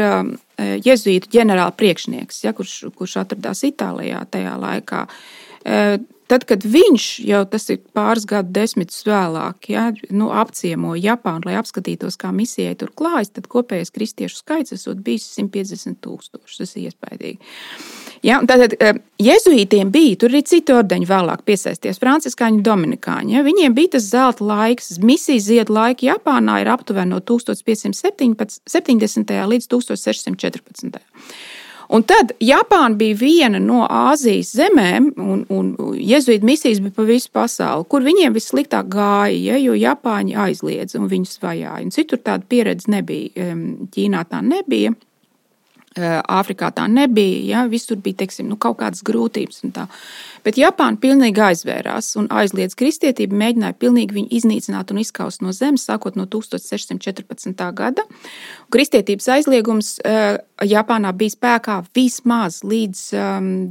[0.56, 5.04] jezuītu ģenerāla priekšnieks, ja, kurš, kurš atradās Itālijā tajā laikā,
[6.24, 11.58] Tad, kad viņš jau tas ir pāris gadu desmitus vēlāk, ja, nu, apciemoja Japānu, lai
[11.60, 16.56] apskatītos, kā misijai tur klājas, tad kopējais kristiešu skaits esot bijis 150 tūkstoši.
[16.62, 17.38] Tas ir iespaidīgi.
[18.24, 18.72] Ja, tātad
[19.20, 23.36] jezuītiem bija, tur arī citi ordeņi vēlāk piesaisties, franciskāņi, dominikāņi.
[23.36, 29.36] Ja, viņiem bija tas zelta laiks, misijas ziedu laika Japānā ir aptuveni no 1570.
[29.52, 31.04] līdz 1614.
[31.92, 37.30] Un tad Japāna bija viena no Āzijas zemēm, un, un jēzuīta misijas bija pa visu
[37.34, 41.82] pasauli, kur viņiem vissliktāk gāja, ja, jo Japāņi aizliedza un viņus vajāja.
[41.84, 43.50] Un citur tāda pieredze nebija.
[43.94, 44.94] Ķīnā tā nebija.
[45.94, 47.42] Āfrikā tā nebija.
[47.50, 47.66] Ja?
[47.70, 49.62] Visur bija teiksim, nu, kaut kādas grūtības.
[50.44, 55.86] Bet Japāna pilnīgi aizvērās un aizliedz kristietību, mēģināja pilnīgi viņu iznīcināt un izskaust no zemes,
[55.88, 57.64] sākot no 1614.
[57.76, 58.04] gada.
[58.74, 59.96] Kristietības aizliegums
[60.64, 63.00] Japānā bija spēkā vismaz līdz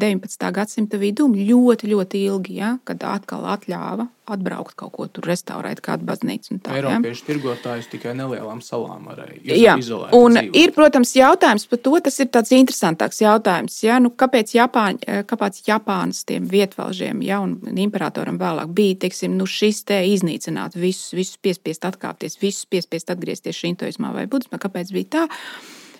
[0.01, 0.49] 19.
[0.57, 2.75] gadsimta vidum, ļoti, ļoti ilgi, ja?
[2.83, 6.55] kad atkal atļāva atbraukt kaut ko tur, restaurēt kādu baznīcu.
[6.63, 7.27] Tā, Eiropiešu ja?
[7.27, 9.75] tirgotājus tikai nelielām salām varēja Jā,
[10.15, 10.55] un dzīvot.
[10.59, 13.75] ir, protams, jautājums par to, tas ir tāds interesantāks jautājums.
[13.83, 13.99] Ja?
[14.03, 19.83] Nu, kāpēc, Japāņ, kāpēc Japānas tiem vietvalžiem ja, un imperatoram vēlāk bija teiksim, nu, šis
[19.89, 24.59] te iznīcināt visus, visus piespiest atkāpties, visus piespiest atgriezties šintoismā vai budismā?
[24.63, 25.23] Kāpēc bija tā?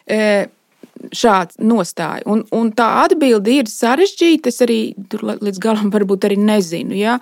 [0.07, 0.19] E,
[1.13, 2.23] šāda nostāja.
[2.29, 4.51] Un, un tā atbilde ir sarežģīta.
[4.51, 4.79] Es arī
[5.13, 6.95] līdz galam varbūt arī nezinu.
[6.97, 7.17] Ja?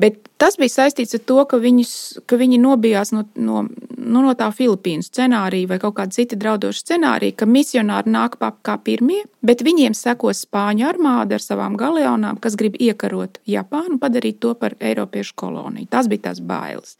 [0.00, 1.92] Bet tas bija saistīts ar to, ka, viņus,
[2.28, 6.84] ka viņi nobijās no, no, nu, no tā Filipīnu scenārija vai kaut kāda cita draudoša
[6.84, 12.56] scenārija, ka misionāri nāk kā pirmie, bet viņiem sekos spāņu armāda ar savām galeonām, kas
[12.60, 15.90] grib iekarot Japānu, padarīt to par Eiropiešu koloniju.
[15.92, 16.96] Tas bija tās bailes.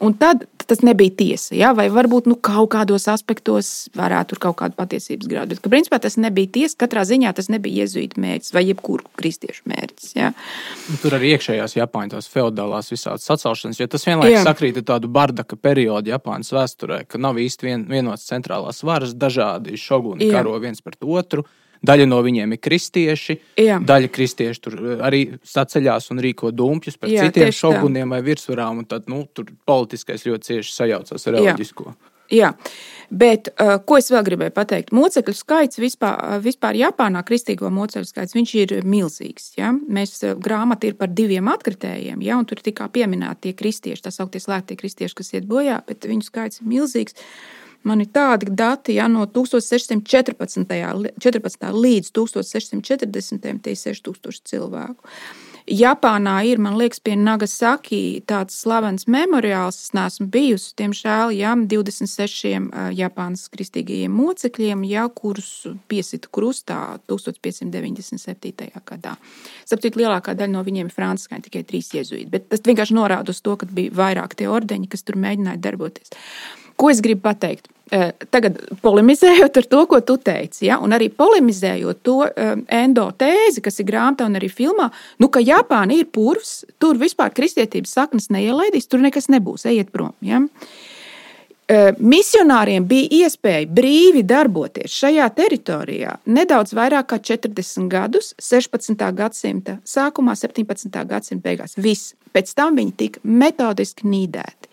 [0.00, 1.54] Un tad tas nebija tiesa.
[1.56, 1.72] Ja?
[1.76, 5.54] Vai varbūt nu, kaut kādos aspektos varētu tur kaut kādu patiesības grādu.
[5.54, 6.76] Bet, ka, principā, tas nebija tiesa.
[6.84, 10.12] Katrā ziņā tas nebija jēzuīta mērķis vai jebkuru kristiešu mērķis.
[10.18, 10.34] Ja?
[10.90, 15.10] Nu, tur arī iekšējās Japāņu tās feudālās visādas sacelšanas, jo tas vienlaikus sakrīt ar tādu
[15.12, 20.84] bardaka periodu Japānas vēsturē, ka nav īsti vien, vienotas centrālās varas, dažādi šoguni karo viens
[20.84, 21.46] pret otru.
[21.78, 23.76] Daļa no viņiem ir kristieši, Jā.
[23.86, 28.82] daļa kristieši tur eh, arī saceļās un rīko dumpjus par Jā, citiem šoguniem vai virsvarām.
[28.90, 31.92] Tad nu, tur politiskais ļoti cieši sajaucas ar reliģisko.
[31.92, 32.17] Jā.
[32.28, 32.50] Jā,
[33.08, 34.90] bet uh, ko es vēl gribēju pateikt?
[34.92, 39.54] Mocekļu skaits vispār, uh, vispār Japānā, kristīgo mocekļu skaits, viņš ir milzīgs.
[39.56, 39.70] Ja?
[39.72, 42.36] Mēs uh, grāmata ir par diviem atkritējiem, ja?
[42.36, 46.28] un tur tikā pieminēti tie kristieši, tā sauktie slēgtie kristieši, kas iet bojā, bet viņu
[46.28, 47.16] skaits ir milzīgs.
[47.88, 50.68] Man ir tādi dati, ja no 1614.
[50.68, 51.68] 14.
[51.72, 53.62] līdz 1640.
[53.64, 55.08] tie ir 6000 cilvēku.
[55.68, 59.76] Japānā ir, man liekas, pie Nagasaki tāds slavens memoriāls.
[59.82, 68.70] Es neesmu bijusi, diemžēl, ja, 26 Japānas kristīgajiem mocekļiem, ja, kurus piesita krustā 1597.
[68.88, 69.16] gadā.
[69.68, 72.30] Sapratu, lielākā daļa no viņiem ir franciskāņi, tikai trīs jēzuīti.
[72.32, 76.16] Bet tas vienkārši norāda uz to, ka bija vairāk tie ordeņi, kas tur mēģināja darboties.
[76.78, 77.68] Ko es gribu pateikt?
[77.88, 83.62] Eh, tagad polemizējot ar to, ko tu teici, ja, un arī polemizējot to um, endotēzi,
[83.64, 84.90] kas ir grāmatā un arī filmā,
[85.22, 90.12] nu, ka Japāna ir purvs, tur vispār kristietības saknes neielaidīs, tur nekas nebūs, ejiet prom.
[90.20, 90.42] Ja.
[91.68, 99.04] Uh, misionāriem bija iespēja brīvi darboties šajā teritorijā nedaudz vairāk kā 40 gadus, 16.
[99.16, 100.92] gadsimta sākumā, 17.
[101.08, 101.76] gadsimta beigās.
[101.80, 102.14] Viss.
[102.36, 104.68] Pēc tam viņi tika metodiski nīdēti.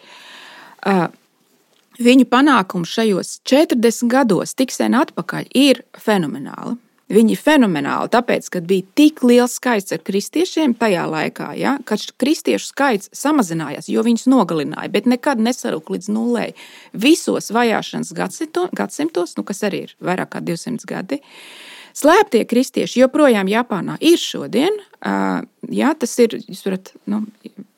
[1.96, 6.76] Uh, Viņu panākumi šajos 40 gados, tik sen atpakaļ, ir fenomenāli.
[7.06, 12.02] Viņi ir fenomenāli, tāpēc, ka bija tik liels skaits ar kristiešiem tajā laikā, ja, kad
[12.20, 16.48] kristiešu skaits samazinājās, jo viņus nogalināja, bet nekad nesaruka līdz nulē.
[16.98, 18.12] Visos vajāšanas
[18.76, 21.22] gadsimtos, nu, kas arī ir vairāk kā 200 gadi,
[21.96, 24.78] slēptie kristieši joprojām Japānā ir šodien.
[25.72, 27.24] Jā, tas ir, jūs varat, nu,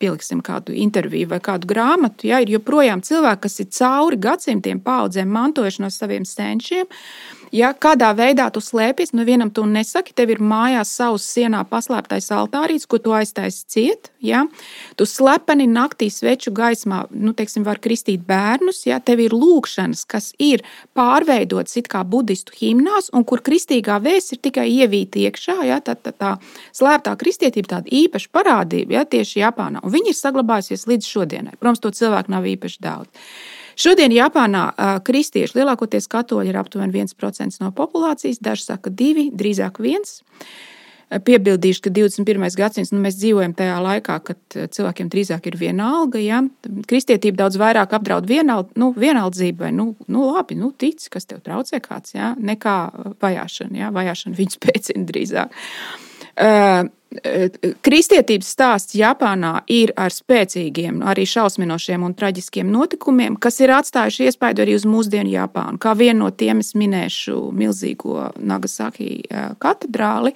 [0.02, 5.32] pieliksim kādu interviju vai kādu grāmatu, ja ir joprojām cilvēki, kas ir cauri gadsimtiem paudzēm
[5.34, 6.90] mantojuši no saviem senčiem.
[7.56, 12.28] Ja, kādā veidā tu slēpies, nu vienam tu nesaki, tev ir mājās savs sienā paslēptais
[12.36, 14.10] altārīts, ko tu aiztaisi ciet.
[14.24, 14.44] Ja?
[15.00, 18.84] Tu slepeni naktī sveču gaismā, nu, teiksim, var kristīt bērnus.
[18.90, 19.00] Ja?
[19.00, 20.66] Tev ir lūkšanas, kas ir
[20.98, 25.60] pārveidotas it kā budistu himnās, un kur kristīgā vēsts ir tikai ievīta iekšā.
[25.70, 25.80] Ja?
[25.80, 26.34] Tā, tā, tā
[26.76, 29.06] slēptā kristietība tāda īpaša parādība ja?
[29.08, 31.56] tieši Japānā, un viņi ir saglabājusies līdz šodienai.
[31.56, 33.30] Protams, to cilvēku nav īpaši daudz.
[33.78, 34.72] Šodien Japānā
[35.06, 40.18] kristieši lielākoties katoļi ir aptuveni 1% no populācijas, daži saka 2, drīzāk 1.
[41.08, 42.50] Piebildīšu, ka 21.
[42.58, 46.20] gadsimts nu, mēs dzīvojam tajā laikā, kad cilvēkiem drīzāk ir viena alga.
[46.20, 46.42] Ja?
[46.90, 51.40] Kristietība daudz vairāk apdraud vienald, nu, vienaldzību, vai nu, nu, labi, nu, tic, kas tev
[51.46, 52.34] traucē kāds, ja?
[52.36, 52.76] nekā
[53.24, 53.84] vajāšana.
[53.86, 53.94] Ja?
[53.96, 55.56] Vajāšana viņu spēcina drīzāk.
[56.38, 56.90] Uh,
[57.88, 64.66] Kristietības stāsts Japānā ir ar spēcīgiem, arī šausminošiem un traģiskiem notikumiem, kas ir atstājuši iespaidu
[64.66, 65.80] arī uz mūsdienu Japānu.
[65.82, 69.22] Kā vienu no tiem es minēšu milzīgo Nagasaki
[69.64, 70.36] katedrāli.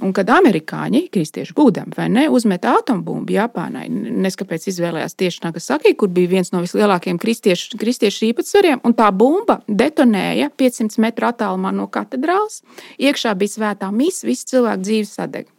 [0.00, 6.08] Un kad amerikāņi, kristieši gudami vai ne, uzmeta atombumbu Japānai, neskapēc izvēlējās tieši Nagasaki, kur
[6.08, 11.88] bija viens no vislielākajiem kristiešu, kristiešu īpatsvariem, un tā bumba detonēja 500 metru attālumā no
[11.92, 12.62] katedrāles.
[12.96, 15.52] Iekšā bija svētā misa, visi cilvēki dzīves sadega.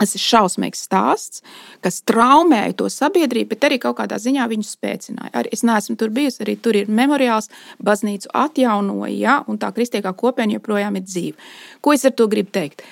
[0.00, 1.42] Tas ir šausmīgs stāsts,
[1.84, 5.32] kas traumēja to sabiedrību, bet arī kaut kādā ziņā viņu spēcināja.
[5.42, 7.50] Arī es neesmu tur bijusi, arī tur ir memoriāls,
[7.84, 11.50] baznīcu atjaunoja, ja, un tā kristīgā kopiena joprojām ir dzīva.
[11.84, 12.86] Ko es ar to gribu teikt?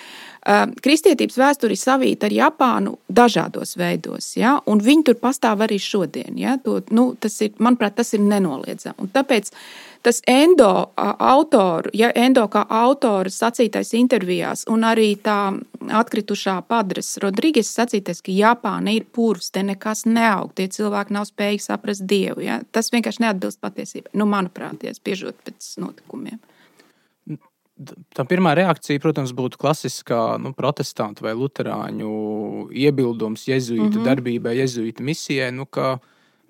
[0.48, 6.38] Kristietības vēsture ir savīta ar Japānu dažādos veidos, ja, un viņi tur pastāv arī šodien.
[6.40, 9.10] Ja, to, nu, tas ir, manuprāt, tas ir nenoliedzami.
[9.12, 9.52] Tāpēc
[10.06, 15.52] tas endo autoru, ja endo kā autora sacītais intervijās, un arī tā
[16.00, 21.66] atkritušā padres Rodrīgas sacītais, ka Japāna ir purvs, te nekas neaug, tie cilvēki nav spējīgi
[21.66, 22.46] saprast Dievu.
[22.46, 22.62] Ja?
[22.72, 26.40] Tas vienkārši neatbilst patiesībai, nu, manuprāt, ja spiežot pēc notikumiem.
[28.14, 32.12] Tā pirmā reakcija, protams, būtu klasiskā nu, protestantu vai luterāņu
[32.74, 34.08] iebildums jēzuīta mm -hmm.
[34.08, 35.52] darbībai, jēzuīta misijai.
[35.54, 35.98] Nu, ka,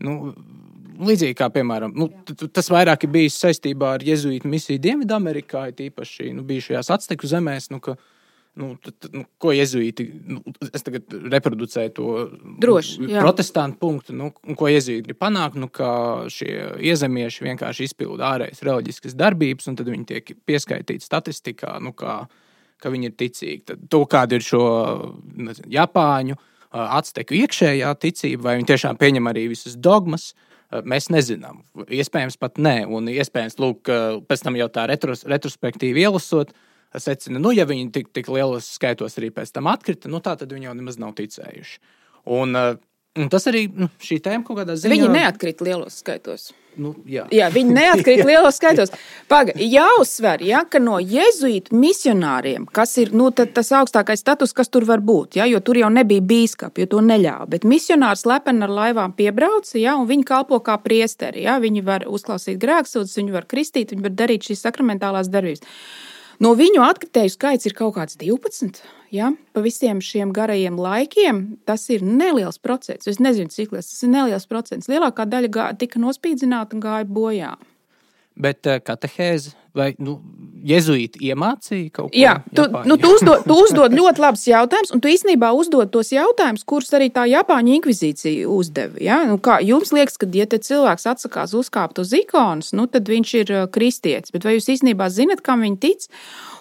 [0.01, 0.33] nu,
[1.05, 2.09] līdzīgi kā, piemēram, nu,
[2.49, 7.69] tas vairāk ir bijis saistībā ar jēzuītu misiju Dienvidamerikā, tīpaši nu, bijušajās Azteku zemēs.
[7.71, 7.99] Nu, ka,
[8.59, 10.41] Nu, tad, nu, ko jezuīti, nu,
[10.75, 12.15] es tagad reproducēju to
[12.59, 15.91] Droši, nu, protestantu punktu, nu, ko jezuīti grib panākt, nu, ka
[16.33, 16.51] šie
[16.91, 22.19] iezemieši vienkārši izpilda ārējas reliģiskas darbības, un tad viņi tiek pieskaitīti statistikā, nu, kā,
[22.83, 23.63] ka viņi ir ticīgi.
[23.71, 24.65] Tad to, kāda ir šo
[25.39, 26.39] nezinu, Japāņu,
[26.99, 30.33] Azteku iekšējā ticība, vai viņi tiešām pieņem arī visas dogmas.
[30.85, 31.63] Mēs nezinām.
[31.87, 32.81] Iespējams, pat nē.
[32.93, 33.89] Un iespējams, lūk,
[34.29, 38.69] pēc tam jau tā retros, retrospektīvi ielasot, uh, secina, nu, ja viņi tik, tik lielos
[38.79, 41.81] skaitos arī pēc tam atkrita, nu, tā tad viņi jau nemaz nav ticējuši.
[42.39, 42.79] Un, uh,
[43.19, 44.95] un tas arī nu, šī tēma kaut kādā ziņā.
[44.95, 46.51] Viņi neatkrita lielos skaitos.
[46.79, 47.25] Nu, jā.
[47.35, 48.93] jā, viņi neatkrīt lielos skaitos.
[49.31, 54.87] Pagaidām, jāuzsver, ja, ka no jēzuītu misionāriem, kas ir nu, tas augstākais status, kas tur
[54.89, 57.49] var būt, ja, jo tur jau nebija bīskapi, jo to neļāva.
[57.51, 61.43] Bet misionārs lepeni ar laivām piebrauca, ja, un viņi kalpo kā priesteri.
[61.49, 65.67] Ja, viņi var uzklausīt grēksūdzes, viņi var kristīt, viņi var darīt šīs sakramentālās darbības.
[66.39, 68.79] No viņu atkritēju skaits ir kaut kāds 12.
[69.11, 69.33] Ja?
[69.57, 73.09] Pa visiem šiem garajiem laikiem tas ir neliels procents.
[73.11, 74.91] Es nezinu, cik liels tas ir neliels procents.
[74.91, 77.57] Lielākā daļa gā, tika nospīdzināta un gāja bojā.
[78.39, 80.17] Bet uh, katehēze vai nu,
[80.67, 82.19] jezuīti iemācīja kaut ko?
[82.19, 82.91] Jā, tu, Japāņu.
[82.91, 86.95] nu, tu, uzdod, tu uzdod ļoti labus jautājumus, un tu īstenībā uzdod tos jautājumus, kurus
[86.99, 88.99] arī tā Japāņu inkvizīcija uzdeva.
[89.05, 89.21] Ja?
[89.29, 93.55] Nu, kā, jums liekas, ka, ja cilvēks atsakās uzkāpt uz ikonas, nu, tad viņš ir
[93.75, 94.35] kristietis.
[94.35, 96.09] Bet vai jūs īstenībā zinat, kam viņi tic?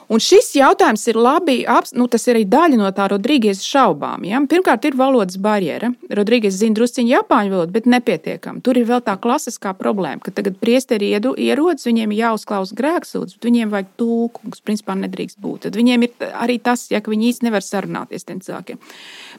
[0.08, 1.58] Un šis jautājums ir labi,
[2.00, 4.24] nu, tas ir arī daļa no tā Rodrīgas šaubām.
[4.24, 4.40] Ja?
[4.48, 5.90] Pirmkārt, ir valodas barjera.
[6.08, 8.64] Rodrīgas zina drusciņu japāņu valodu, bet nepietiekami.
[8.64, 13.50] Tur ir vēl tā klasiskā problēma, ka tagad priesteri ierodas, viņiem ir jāuzklausa grēksūdzes, bet
[13.50, 15.66] viņiem vajag tūku, kas principā nedrīkst būt.
[15.68, 18.80] Tad viņiem ir arī tas, ja viņi īsti nevar sarunāties tiem cilvēkiem.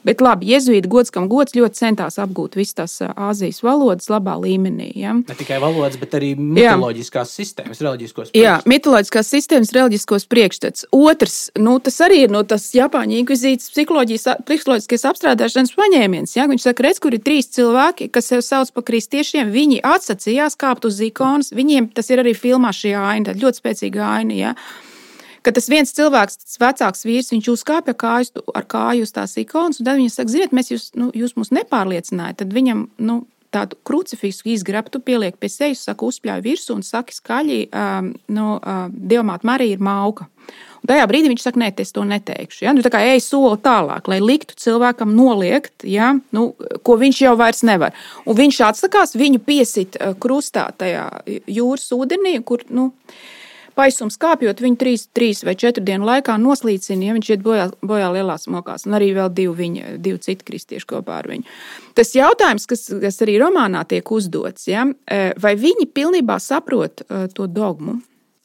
[0.05, 4.91] Bet labi, jezuīta gods, kam gods ļoti centās apgūt visas tās Āzijas valodas labā līmenī.
[5.01, 5.17] Ja?
[5.17, 7.41] Ne tikai valodas, bet arī mitoloģiskās Jā.
[7.41, 8.45] sistēmas, reliģiskos priekšstats.
[8.45, 10.58] Jā, mitoloģiskās sistēmas, reliģiskos priekšstats.
[10.95, 16.35] Otrs, nu, tas arī ir no tas Japāņu inkvizīcijas psiholoģiskais apstrādāšanas paņēmiens.
[16.35, 16.49] Ja?
[16.51, 20.89] Viņš saka, redz, kur ir trīs cilvēki, kas sev sauc par kristiešiem, viņi atsacījās kāpt
[20.89, 24.39] uz ikonas, viņiem tas ir arī filmā šī aina, ļoti spēcīga aina.
[24.39, 24.53] Ja?
[25.45, 29.79] ka tas viens cilvēks, tas vecāks vīrs, viņš uzkāpa kājas, ar kāju uz tās ikonas,
[29.79, 32.41] un tad viņš saka, ziniet, mēs jūs, nu, jūs mūs nepārliecinājāt.
[32.43, 33.21] Tad viņam nu,
[33.53, 38.83] tādu krucifiksu izgrabtu, pieliek pie sejas, saka, uzspļauj virsū un saka skaļi, um, no uh,
[38.89, 40.29] Dievmāte Marija ir mauka.
[40.79, 42.63] Un tajā brīdī viņš saka, nē, es to neteikšu.
[42.63, 42.73] Ja?
[42.75, 46.13] Nu, tā kā ej soli tālāk, lai liktu cilvēkam noliegt, ja?
[46.35, 46.51] nu,
[46.85, 47.97] ko viņš jau vairs nevar.
[48.25, 51.09] Un viņš atsakās, viņu piesit krustā tajā
[51.49, 52.63] jūras ūdenī, kur.
[52.71, 52.91] Nu,
[53.79, 58.11] paisums kāpjot, viņu trīs, trīs vai četru dienu laikā noslīcina, ja viņš iet bojā, bojā
[58.17, 61.47] lielās mokās, un arī vēl divi, viņa, divi citi kristieši kopā ar viņu.
[61.97, 67.25] Tas jautājums, kas, kas arī romānā tiek uzdots, ja, e, vai viņi pilnībā saprot e,
[67.35, 67.99] to dogmu?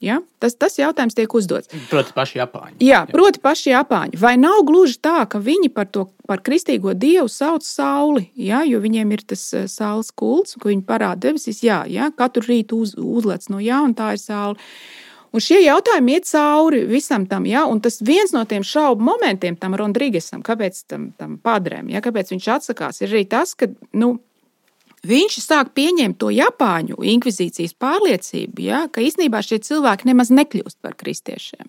[0.04, 0.18] Ja?
[0.42, 1.70] Tas, tas jautājums tiek uzdots.
[1.88, 2.74] Proti, paši Japāņi.
[2.84, 4.18] Jā, proti, paši Japāņi.
[4.20, 8.26] Vai nav gluži tā, ka viņi par to par kristīgo dievu sauc sauli?
[8.36, 8.62] Ja?
[8.68, 11.62] Jo viņiem ir tas saules kults, ko viņi parāda debesīs.
[11.64, 12.10] Jā, ja?
[12.12, 14.60] katru rītu uz, uzlec no jauna, tā ir saule.
[15.34, 17.64] Un šie jautājumi iet cauri visam tam, ja?
[17.66, 22.02] un tas viens no tiem šaubu momentiem tam Rodrīgesam, kāpēc tam, tam padrēm, ja?
[22.04, 23.66] kāpēc viņš atsakās, ir arī tas, ka
[23.98, 24.12] nu,
[25.10, 30.94] viņš sāk pieņemt to Japāņu inkvizīcijas pārliecību, ja, ka īstenībā šie cilvēki nemaz nekļūst par
[31.02, 31.66] kristiešiem.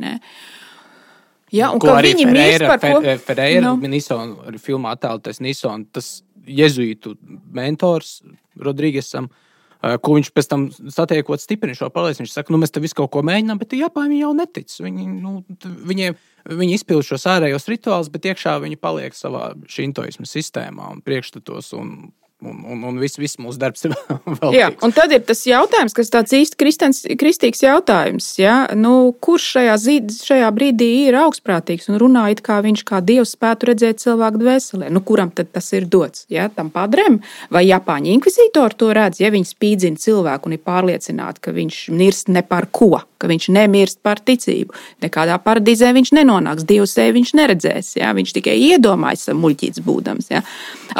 [0.00, 0.16] Ne?
[1.52, 3.16] Ja, un Ko arī viņi Ferreira, par ko...
[3.28, 3.76] Ferreira, no.
[3.76, 3.92] Nu.
[3.92, 7.18] Nison, filmā attēlotais Nison, tas jezuītu
[7.52, 8.22] mentors
[8.56, 9.28] Rodrīgesam.
[9.28, 9.43] Uh,
[10.04, 12.24] ko viņš pēc tam satiekot, stiprina šo pārliecību.
[12.24, 14.72] Viņš saka, nu, mēs te visu kaut ko mēģinām, bet Japāņi jau netic.
[14.84, 15.36] Viņi, nu,
[15.90, 16.18] viņiem,
[16.60, 21.72] viņi izpilda šos ārējos rituālus, bet iekšā viņi paliek savā šintoismu sistēmā un priekšstatos.
[21.78, 21.94] Un,
[22.44, 23.94] Un, un, un viss, viss mūsu darbs ir
[24.40, 28.26] vēl Jā, un tad ir tas jautājums, kas tāds īsti kristens, kristīgs jautājums.
[28.36, 28.56] Ja?
[28.76, 33.32] Nu, kurš šajā, zīd, šajā brīdī ir augstprātīgs un runā it kā viņš kā dievs
[33.38, 34.90] spētu redzēt cilvēku dvēselē?
[34.92, 36.26] Nu, kuram tad tas ir dots?
[36.32, 36.50] Ja?
[36.52, 37.22] Tam padrem
[37.54, 42.28] vai Japāņu inkvizītori to redz, ja viņi spīdzina cilvēku un ir pārliecināti, ka viņš mirst
[42.34, 44.76] ne par ko, ka viņš nemirst par ticību.
[45.04, 47.94] Nekādā paradīzē viņš nenonāks, Dievs sevi viņš neredzēs.
[48.02, 48.12] Ja?
[48.16, 50.30] Viņš tikai iedomājas, muļķīts būdams.
[50.34, 50.44] Ja?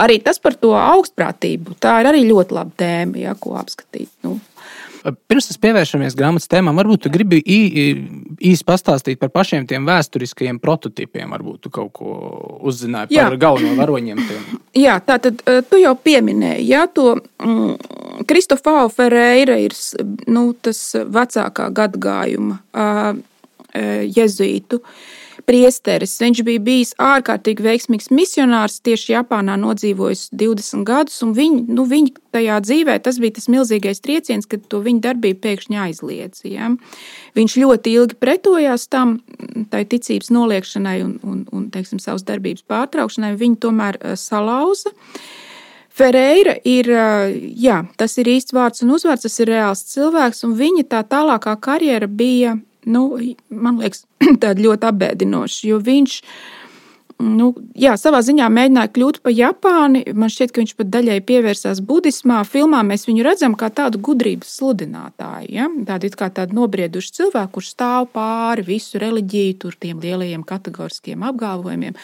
[0.00, 1.78] Arī tas par to augstprātīgu bagātību.
[1.80, 4.10] Tā ir arī ļoti laba tēma, ja, ko apskatīt.
[4.22, 4.38] Nu.
[5.28, 11.28] Pirms mēs pievēršamies grāmatas tēmām, varbūt tu gribi īsi pastāstīt par pašiem tiem vēsturiskajiem prototipiem.
[11.28, 12.14] Varbūt tu kaut ko
[12.64, 13.40] uzzināji par Jā.
[13.40, 14.22] galveno varoņiem.
[14.24, 14.62] Tiem.
[14.86, 19.76] Jā, tā tad tu jau pieminēji, ja to mm, Kristofāla Ferreira ir
[20.26, 22.62] nu, tas vecākā gadgājuma
[23.74, 24.80] jezuītu.
[24.80, 26.16] Uh, priesteris.
[26.22, 32.24] Viņš bija bijis ārkārtīgi veiksmīgs misionārs, tieši Japānā nodzīvojis 20 gadus, un viņa, nu, viņa
[32.34, 36.44] tajā dzīvē tas bija tas milzīgais trieciens, kad to viņa darbību pēkšņi aizliedz.
[36.48, 36.72] Ja?
[37.38, 39.18] Viņš ļoti ilgi pretojās tam,
[39.70, 44.94] tai ticības noliekšanai un, un, un teiksim, savas darbības pārtraukšanai, viņa tomēr eh, salauza.
[45.94, 50.56] Ferreira ir, eh, jā, tas ir īsts vārds un uzvārds, tas ir reāls cilvēks, un
[50.58, 52.56] viņa tā tālākā karjera bija
[52.90, 53.06] nu,
[53.50, 54.04] man liekas,
[54.42, 55.64] tāda ļoti apbēdinoša.
[55.70, 56.20] Jo viņš
[57.24, 60.02] nu, jā, savā ziņā mēģināja kļūt par Japāni.
[60.16, 62.40] Man šķiet, ka viņš pat daļai pievērsās budismā.
[62.48, 65.50] Filmā mēs viņu redzam kā tādu gudrības sludinātāju.
[65.54, 65.68] Ja?
[65.88, 71.98] Tādu kā tādu nobriedušu cilvēku, kurš stāv pāri visu reliģiju, tur tiem lielajiem kategoriskiem apgalvojumiem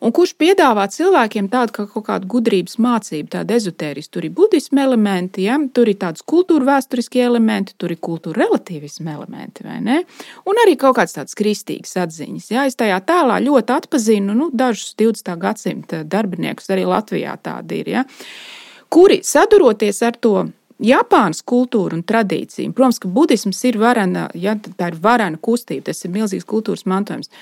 [0.00, 4.16] un kurš piedāvā cilvēkiem tādu kā kaut kādu gudrības mācību, tādu ezotērisku.
[4.16, 5.58] Tur ir budismu elementi, ja?
[5.74, 10.02] tur ir tādas kultūra vēsturiskie elementi, tur ir kultūra relativismu elementi, vai ne?
[10.48, 12.50] Un arī kaut kādas tādas kristīgas atziņas.
[12.52, 12.66] Ja?
[12.68, 15.32] Es tajā tēlā ļoti atpazinu nu, dažus 20.
[15.40, 18.06] gadsimta darbiniekus, arī Latvijā tādi ir, ja?
[18.92, 20.36] kuri saduroties ar to
[20.82, 22.72] Japānas kultūra un tradīcija.
[22.76, 27.32] Protams, ka budisms ir varena, ja, tā ir varena kustība, tas ir milzīgs kultūras mantojums.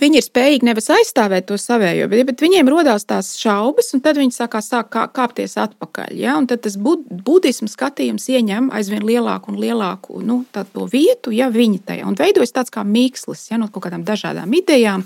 [0.00, 4.16] Viņi ir spējīgi nevis aizstāvēt to savējo, bet, bet viņiem rodās tās šaubas, un tad
[4.16, 6.14] viņi sākās sāk kā, kāpties atpakaļ.
[6.16, 6.38] Ja?
[6.40, 10.40] Un tad tas bud, budismu skatījums ieņem aizvien lielāku un lielāku nu,
[10.90, 13.60] vietu, ja viņi tajā un veidojas tāds kā mīkslis ja?
[13.60, 15.04] no kaut kādām dažādām idejām.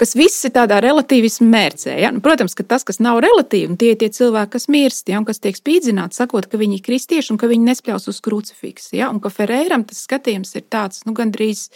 [0.00, 1.96] Kas viss ir tādā relativismu mērcē.
[2.00, 2.12] Ja?
[2.12, 5.20] Nu, protams, ka tas, kas nav relatīvi, tie ir tie cilvēki, kas mirst, ja?
[5.20, 8.94] un kas tiek spīdzināti, sakot, ka viņi ir kristieši un ka viņi nespļaus uz krucifiksu.
[9.00, 9.08] Ja?
[9.12, 11.70] Un ka Ferēram tas skatījums ir tāds nu, gandrīz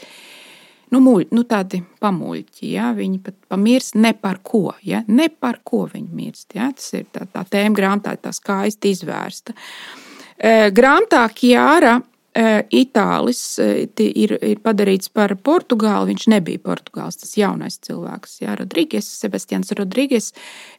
[0.94, 2.70] nu, muļ, nu, tādi pamuļķi.
[2.76, 2.92] Ja?
[2.96, 4.68] Viņi pat pamirst ne par ko.
[4.86, 5.02] Ja?
[5.10, 6.54] Ne par ko viņi mirst.
[6.56, 6.70] Ja?
[6.76, 9.54] Tas ir tā, tā tēma grāmatā, tā skaisti izvērsta.
[10.38, 12.00] E, grāmatā Kjāra.
[12.34, 16.10] E, Itālis e, ir, ir padarīts par Portugāli.
[16.10, 20.32] Viņš nebija Portugāls, tas jaunais cilvēks, Jā, Rodrīgas, Sebastians Rodrīgas.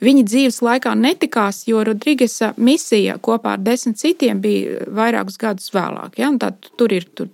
[0.04, 6.20] Viņa dzīves laikā netikās, jo Rodrīgesa misija kopā ar desmit citiem bija vairākus gadus vēlāk.
[6.20, 6.34] Ja?
[6.42, 7.32] Tā, tur ir tur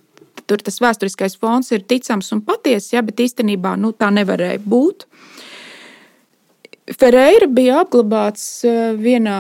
[0.48, 5.08] tur tas vēsturiskais fons ir ticams un patiess, ja, bet īstenībā nu, tā nevarēja būt.
[6.90, 9.38] Ferreira bija apglabāts eh, vienā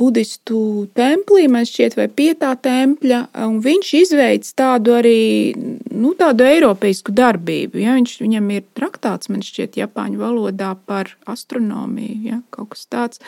[0.00, 5.52] budistu templī, man šķiet, vai pietā tempļa, un viņš izveids tādu arī,
[5.92, 7.80] nu, tādu eiropeisku darbību.
[7.82, 7.94] Ja?
[7.98, 12.40] Viņš, viņam ir traktāts, man šķiet, Japāņu valodā par astronomiju, ja?
[12.54, 13.22] kaut kas tāds.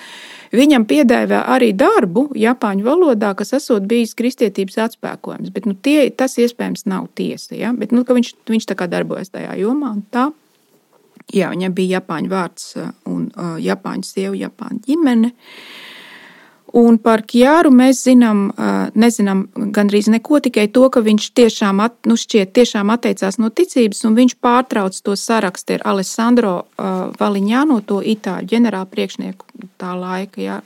[0.54, 6.38] Viņam piedēvē arī darbu Japāņu valodā, kas esot bijis kristietības atspēkojums, bet, nu, tie, tas
[6.40, 7.74] iespējams nav tiesa, ja?
[7.76, 10.30] bet, nu, viņš, viņš tā kā darbojas tajā jomā un tā.
[11.32, 12.74] Jā, viņam bija Japāņu vārds
[13.08, 15.32] un uh, Japāņu sieva, Japāņu ģimene.
[15.32, 15.90] Uh,
[16.72, 18.46] Un par Kjāru mēs zinām,
[18.96, 19.42] nezinām
[19.76, 24.16] gandrīz neko, tikai to, ka viņš tiešām, at, nu šķiet, tiešām atteicās no ticības, un
[24.16, 26.54] viņš pārtrauc to sarakstu ar Alessandro
[27.20, 30.40] Valiņāno, to itāļu ģenerāla priekšnieku tā laika.
[30.40, 30.60] Ja.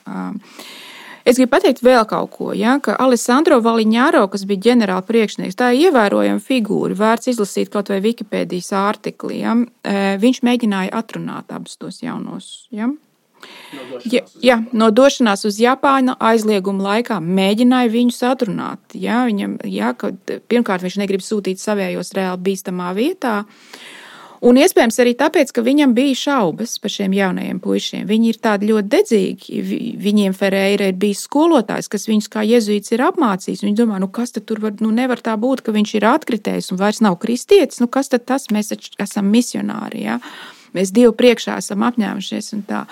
[1.26, 5.72] Es gribu pateikt vēl kaut ko, ja, ka Alessandro Valiņāro, kas bija ģenerāla priekšnieks, tā
[5.74, 9.40] ir ievērojama figūra, vērts izlasīt kaut vai Wikipēdijas ārtikli.
[9.40, 9.56] Ja.
[10.22, 12.68] Viņš mēģināja atrunāt abus tos jaunos.
[12.70, 12.92] Ja.
[14.06, 18.96] Ja, ja, no došanās uz Japānu aizlieguma laikā mēģināja viņu atrunāt.
[18.96, 19.92] Ja, viņam, ja,
[20.50, 23.42] pirmkārt, viņš negrib sūtīt savējos reāli bīstamā vietā.
[24.44, 28.04] Un iespējams arī tāpēc, ka viņam bija šaubas par šiem jaunajiem puišiem.
[28.08, 29.60] Viņi ir tādi ļoti dedzīgi.
[30.02, 33.64] Viņiem Ferreira ir bijis skolotājs, kas viņus kā jezuīts ir apmācījis.
[33.64, 36.82] Viņi domā, nu kas tur var, nu nevar tā būt, ka viņš ir atkritējis un
[36.82, 37.80] vairs nav kristietis.
[37.80, 38.50] Nu kas tad tas?
[38.52, 40.04] Mēs esam misionāri.
[40.04, 40.20] Ja?
[40.76, 42.84] Mēs Dievu priekšā esam apņēmušies un tā.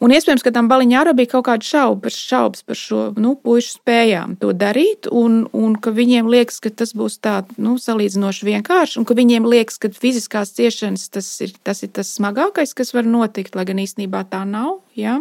[0.00, 3.74] Un iespējams, ka tam baliņā arī bija kaut kāda šaubas, šaubas par šo nu, pušu
[3.74, 8.96] spējām to darīt, un, un ka viņiem liekas, ka tas būs tā nu, salīdzinoši vienkārši,
[9.00, 13.04] un ka viņiem liekas, ka fiziskās ciešanas tas ir tas, ir tas smagākais, kas var
[13.04, 14.78] notikt, lai gan īstenībā tā nav.
[14.96, 15.18] Ja?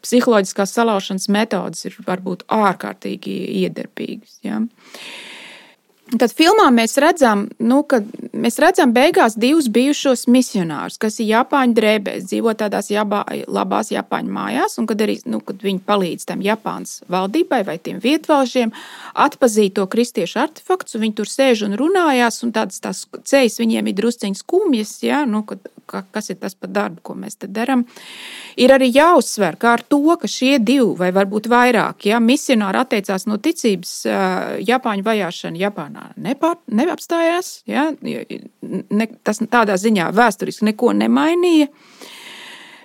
[0.00, 4.38] Psiholoģiskās salaušanas metodes ir varbūt ārkārtīgi iedarbīgas.
[4.46, 4.62] Ja?
[6.08, 7.98] Tad filmā mēs redzam, nu, ka
[8.32, 14.32] mēs redzam beigās divus bijušos misionārus, kas ir Japāņu drēbēs, dzīvo tādās jabā, labās Japāņu
[14.32, 18.72] mājās, un kad arī nu, kad viņi palīdz tam Japānas valdībai vai tiem vietvalžiem
[19.20, 23.92] atpazīt to kristiešu artefaktus, un viņi tur sēž un runājās, un tādas tās ceļas viņiem
[23.92, 27.84] ir drusciņas skumjas, ja, nu, kad, kas ir tas par darbu, ko mēs te darām.
[28.60, 33.26] Ir arī jāuzsver, kā ar to, ka šie divi vai varbūt vairāk ja, misionāri atteicās
[33.30, 33.94] no ticības
[34.68, 37.62] Japāņu vajāšanu Japānā nepār, neapstājās.
[37.68, 37.88] Ja?
[38.02, 41.68] Ne, tas tādā ziņā vēsturiski neko nemainīja.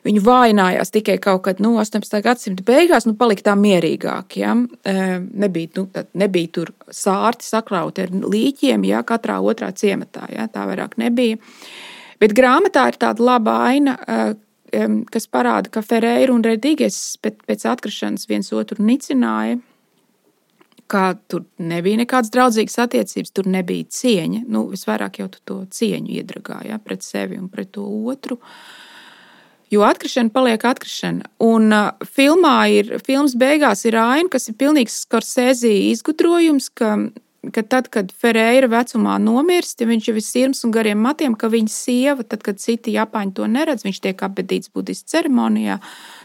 [0.04, 2.18] Viņu vājinājās tikai kaut kad nu, 18.
[2.26, 4.36] gadsimta beigās, nu, palika tā mierīgāk.
[4.42, 4.56] Ja?
[4.84, 5.88] Nebija, nu,
[6.20, 10.28] nebija tur sārti sakrauti ar līķiem, ja katrā otrā ciematā.
[10.36, 10.50] Ja?
[10.52, 11.40] Tā vairāk nebija.
[12.22, 13.98] Bet grāmatā ir tāda laba aina,
[15.14, 19.60] kas parāda, ka Ferreira un Redīgais pēc atkrišanas viens otru nicināja
[20.94, 24.44] kā tur nebija nekādas draudzīgas attiecības, tur nebija cieņa.
[24.52, 28.40] Nu, visvairāk jau to cieņu iedragāji ja, pret sevi un pret to otru.
[29.74, 31.32] Jo atkrišana paliek atkrišana.
[31.42, 36.98] Un uh, filmā ir, filmas beigās ir aina, kas ir pilnīgs skorsēzija izgudrojums, ka
[37.52, 41.50] ka tad, kad Ferreira vecumā nomirst, ja viņš jau ir sirds un gariem matiem, ka
[41.52, 45.80] viņa sieva, tad, kad citi japāņi to neredz, viņš tiek apbedīts budistu ceremonijā,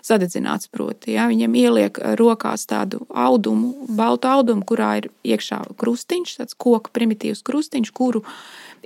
[0.07, 1.16] sadedzināts proti.
[1.16, 1.27] Ja?
[1.31, 7.93] Viņam ieliek rokās tādu audumu, baltu audumu, kurā ir iekšā krustiņš, tāds koka primitīvs krustiņš,
[7.99, 8.23] kuru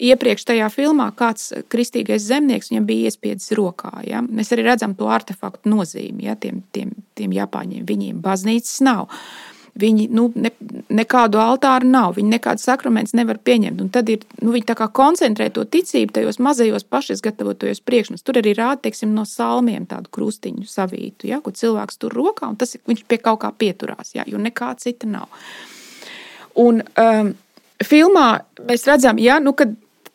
[0.01, 3.93] iepriekš tajā filmā kāds kristīgais zemnieks viņam bija iespiedzis rokā.
[4.09, 4.24] Ja?
[4.24, 6.41] Mēs arī redzam to artefaktu nozīmi ja?
[6.41, 7.85] tiem, tiem, tiem japāņiem.
[7.89, 9.11] Viņiem baznīcas nav.
[9.73, 10.51] Viņi nu, ne,
[10.93, 13.81] nekādu altāru nav, viņi nekādas sakramentus nevar pieņemt.
[13.81, 18.25] Un tad ir, nu, viņi koncentrē to ticību tajos mazajos pašizgatavotajos priekšmetos.
[18.27, 22.59] Tur arī rāda, teiksim, no salmiem tādu krustiņu savītu, ja, ko cilvēks tur rokā, un
[22.61, 25.33] tas viņš pie kaut kā pieturās, ja, jo nekā cita nav.
[26.61, 27.33] Un, um,
[27.81, 28.29] filmā
[28.68, 29.73] mēs redzam, ja, nu, kad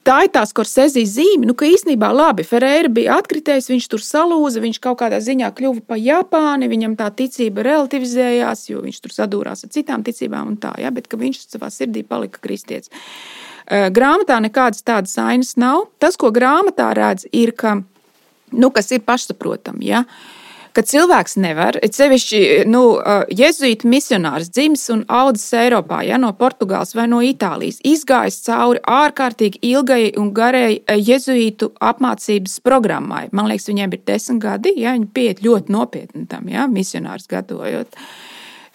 [0.08, 4.64] tā ir tā skorsēzijas zīme, nu, ka īstenībā labi, Ferreira bija atkritējis, viņš tur salūza,
[4.64, 9.66] viņš kaut kādā ziņā kļuva par Japāni, viņam tā ticība relativizējās, jo viņš tur sadūrās
[9.68, 12.94] ar citām ticībām un tā, ja, bet ka viņš savā sirdī palika kristietis.
[13.68, 15.90] Grāmatā nekādas tādas ainas nav.
[16.00, 17.82] Tas, ko grāmatā redz, ir, ka,
[18.56, 20.37] nu, kas ir pašsaprotami, ja, uh,
[20.78, 22.84] ka cilvēks nevar, it sevišķi nu,
[23.34, 29.64] jezuītu misionārs dzimis un audzis Eiropā, ja, no Portugāles vai no Itālijas, izgājis cauri ārkārtīgi
[29.72, 33.26] ilgai un garai jezuītu apmācības programmai.
[33.34, 37.98] Man liekas, viņiem ir desmit gadi, ja viņi pieiet ļoti nopietni tam, ja, misionārs gatavojot.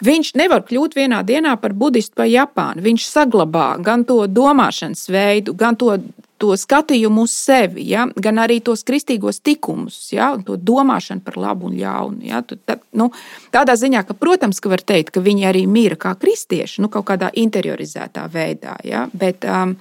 [0.03, 2.83] Viņš nevar kļūt vienā dienā par budistu vai Japānu.
[2.83, 5.95] Viņš saglabā gan to domāšanas veidu, gan to
[6.43, 11.69] to skatījumu uz sevi, ja, gan arī tos kristīgos likumus, ja, to domāšanu par labu
[11.69, 12.19] un ļaunu.
[12.27, 13.07] Ja, tā, nu,
[13.53, 17.07] tādā ziņā, ka, protams, ka var teikt, ka viņi arī mīra kā kristieši, nu, kaut
[17.07, 18.75] kādā interiorizētā veidā.
[18.83, 19.77] Ja, bet um,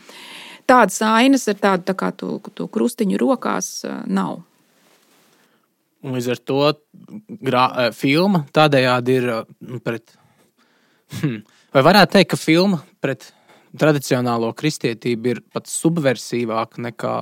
[0.70, 4.44] tādas ainas ar tādu tā kā to, to krustiņu rokās uh, nav.
[6.02, 6.62] Un līdz ar to
[7.42, 10.14] grā, uh, filma tādējādi ir uh, nu, pret.
[11.18, 11.42] Hmm,
[11.74, 13.32] vai varētu teikt, ka filma pret
[13.78, 17.14] tradicionālo kristietību ir pat subversivāka nekā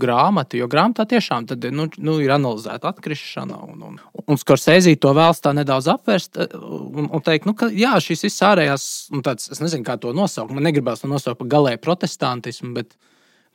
[0.00, 3.58] grāmata, jo grāmatā tiešām tad, nu, nu, ir analizēta atkrišana.
[3.72, 7.70] Un, un, un Skorsēzī to vēlas tā nedaudz apvērst eh, un, un teikt, nu, ka
[7.74, 8.86] jā, šis viss ārējās,
[9.26, 12.94] tāds, es nezinu, kā to nosaukt, man negribās to nosaukt par galēju protestantismu, bet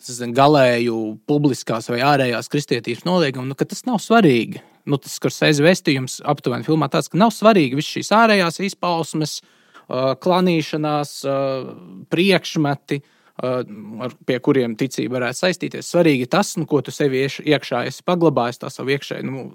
[0.03, 0.95] ir galēju
[1.29, 4.59] publiskās vai ārējās kristietības noliegumu, nu, tas nav svarīgi.
[4.85, 9.39] nu, tas Skorsēze vēstījums aptuveni filmā tāds, ka nav svarīgi visas šīs ārējās izpausmes,
[9.89, 11.17] klanīšanās,
[12.11, 13.01] priekšmeti,
[14.25, 15.91] pie kuriem ticība varētu saistīties.
[15.91, 19.47] Svarīgi tas, nu, ko tu sev iekšā esi paglabājis, tā savu iekšēju nu,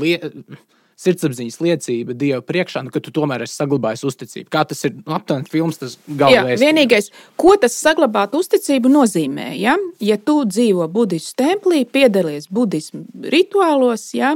[0.00, 0.60] lietu
[1.00, 4.50] sirdsapziņas liecība Dieva priekšā, nu, ka tu tomēr esi saglabājis uzticību.
[4.52, 6.60] Kā tas ir nu, aptuveni filmas, tas galvenais.
[6.60, 7.08] Vienīgais,
[7.40, 14.34] ko tas saglabāt uzticību nozīmē, ja, ja tu dzīvo budistu templī, piedalies budismu rituālos, ja,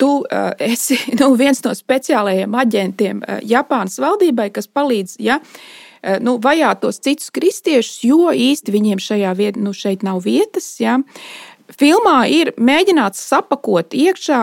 [0.00, 5.16] tu uh, esi nu, viens no speciālajiem aģentiem uh, Japānas valdībai, kas palīdz.
[5.24, 9.74] Ja, uh, nu, vajāt tos citus kristiešus, jo īsti viņiem šajā vietā, nu,
[10.06, 10.74] nav vietas.
[10.82, 11.00] Ja
[11.74, 14.40] filmā ir mēģināts sapakot iekšā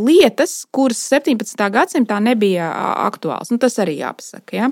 [0.00, 1.60] lietas, kuras 17.
[1.74, 2.70] gadsimtā nebija
[3.04, 3.52] aktuāls.
[3.52, 4.56] Nu, tas arī jāpasaka.
[4.56, 4.70] Ja?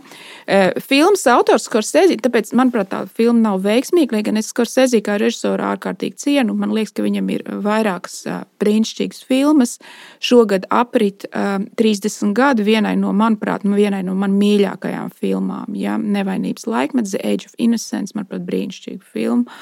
[0.82, 5.66] Filmas autors Skorsēzi, tāpēc, manuprāt, tā filma nav veiksmīga, lai gan es Skorsēzi kā režisoru
[5.70, 6.57] ārkārtīgi cienu.
[6.59, 8.18] Man liekas, ka viņam ir vairākas
[8.62, 9.78] brīnišķīgas filmas.
[10.22, 15.78] Šogad aprit 30 gadi vienai no, manuprāt, nu, vienai no man mīļākajām filmām.
[15.78, 15.98] Ja?
[16.00, 19.61] Nevainības laikmets, The Age of Innocence, manuprāt, brīnišķīga filma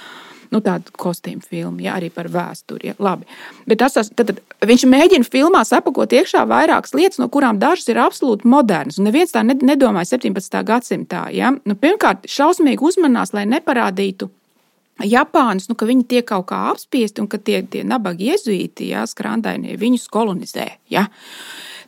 [0.50, 2.90] nu, tādu kostīmu filmu, ja, arī par vēsturi.
[2.90, 2.96] Ja.
[3.02, 3.28] Labi.
[3.70, 8.00] Bet tas, tad, tad, viņš mēģina filmā sapakot iekšā vairākas lietas, no kurām dažas ir
[8.02, 8.98] absolūti modernas.
[9.00, 10.60] Un neviens tā nedomāja 17.
[10.66, 11.28] gadsimtā.
[11.36, 11.54] Ja.
[11.64, 14.30] Nu, pirmkārt, šausmīgi uzmanās, lai neparādītu.
[15.00, 19.06] Japāņus, nu, ka viņi tiek kaut kā apspiesti un ka tie, tie nabagi jezuīti, ja,
[19.08, 20.66] skrandainie, viņus kolonizē.
[20.92, 21.06] Ja.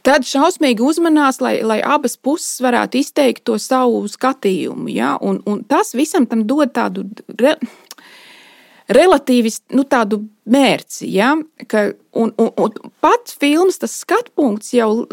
[0.02, 4.88] Tad šausmīgi uzmanās, lai, lai abas puses varētu izteikt to savu skatījumu.
[4.90, 5.12] Ja?
[5.22, 7.04] Un, un tas visam tam dod tādu
[7.38, 7.54] re,
[8.90, 11.08] relatīvi nu, tādu mērci.
[11.14, 11.34] Ja?
[11.68, 15.06] Ka, un, un, un pats filmas skatu punkts jau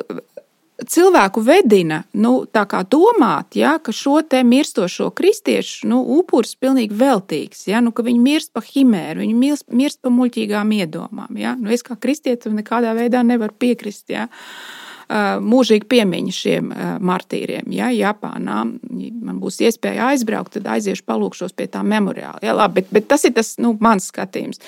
[0.79, 2.45] cilvēku vedina nu,
[2.87, 7.65] domāt, ja, ka šo mirstošo kristiešu nu, upuris ir pilnīgi veltīgs.
[7.67, 11.39] Ja, nu, viņi mirst pa himēru, viņi mirst, mirst pa muļķīgām iedomām.
[11.39, 11.57] Ja.
[11.59, 14.07] Nu, es kā kristietim nekādā veidā nevaru piekrist.
[14.13, 14.29] Ja.
[14.29, 17.69] Uh, mūžīgi piemiņa šiem martīriem.
[17.73, 22.41] Ja, Japānā man būs iespēja aizbraukt, tad aiziešu palūkšos pie tā memoriāla.
[22.45, 24.61] Ja, labi, bet, bet tas ir tas nu, mans skatījums.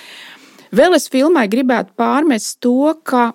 [0.73, 3.33] Vēl es filmai gribētu pārmest to, ka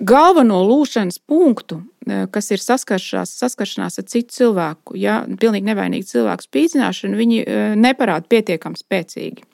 [0.00, 1.82] galveno lūšanas punktu,
[2.32, 7.42] kas ir saskaršanās, saskaršanās ar citu cilvēku, ja pilnīgi nevainīgu cilvēku spīdzināšanu, viņi
[7.78, 9.44] neparāda pietiekami spēcīgi.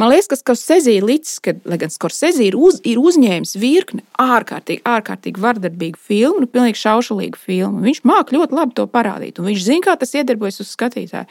[0.00, 4.04] Man liekas, ka Skorsēzī ir līdzi, ka, lai gan Skorsēzī ir, uz, ir uzņēmis virkni
[4.20, 7.82] ārkārtīgi, ārkārtīgi vardarbīgu filmu, nu, pilnīgi šaušalīgu filmu.
[7.86, 11.28] Viņš māca ļoti labi to parādīt, un viņš zina, kā tas iedarbojas uz skatītāju.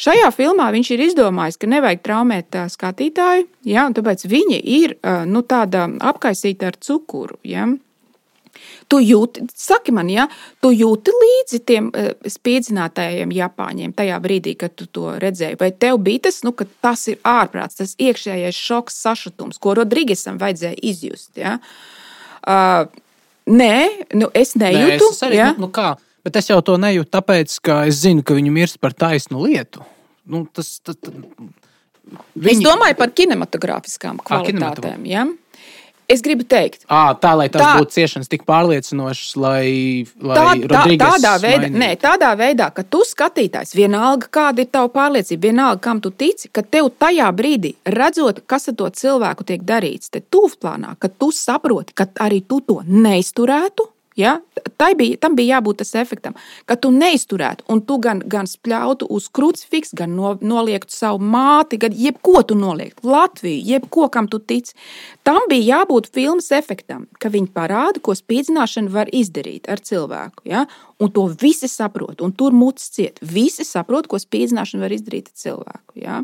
[0.00, 4.96] Šajā filmā viņš ir izdomājis, ka nevajag traumēt skatītāju, ja, un tāpēc viņi ir
[5.30, 7.40] nu, tāda apkaisīta ar cukuru.
[7.46, 7.68] Ja.
[8.90, 10.26] Tu jūti, saki man, ja,
[10.62, 15.60] tu jūti līdzi tiem uh, spīdzinātājiem, Japāņiem tajā brīdī, kad tu to redzēji.
[15.60, 20.40] Vai tev bija tas, nu, ka tas ir ārprāts, tas iekšējais šoks, sašutums, ko Rodrīgesam
[20.42, 21.30] vajadzēja izjust?
[21.38, 21.58] Ja?
[22.42, 22.90] Uh,
[23.46, 23.74] nē,
[24.18, 25.06] nu, es nejūtu.
[25.06, 25.52] Nē, es arī, ja?
[25.54, 25.92] nu, nu kā?
[26.26, 29.84] Bet es jau to nejūtu, tāpēc, ka es zinu, ka viņi mirst par taisnu lietu.
[30.30, 31.14] Nu, tas, tas, tas,
[32.34, 32.58] viņi...
[32.58, 35.06] Es domāju par kinematogrāfiskām kvalitātēm.
[35.06, 35.24] À, ja?
[36.10, 39.66] Es gribu teikt, à, tā lai tas tā, būtu ciešanas tik pārliecinošs, lai,
[40.18, 44.90] lai tā, tā, tādā, veidā, nē, tādā veidā, ka tu skatītājs, vienalga kāda ir tava
[44.94, 49.62] pārliecība, vienalga kam tu tici, ka tev tajā brīdī, redzot, kas ar to cilvēku tiek
[49.66, 53.86] darīts, te tūvplānā, ka tu saproti, ka arī tu to neizturētu
[54.20, 54.38] Ja?
[54.96, 56.34] Bija, tam bija jābūt tas efektam,
[56.68, 61.78] ka tu neizturētu, un tu gan, gan spļautu uz krucifiksu, gan no, noliektu savu māti,
[61.80, 64.76] gan jebko tu noliektu, Latviju, jebko, kam tu tici.
[65.26, 70.46] Tam bija jābūt filmas efektam, ka viņi parāda, ko spīdzināšana var izdarīt ar cilvēku.
[70.48, 70.64] Ja?
[71.00, 73.20] Un to visi saprot, un tur mutes ciet.
[73.20, 76.00] Visi saprot, ko spīdzināšana var izdarīt ar cilvēku.
[76.00, 76.20] Ja?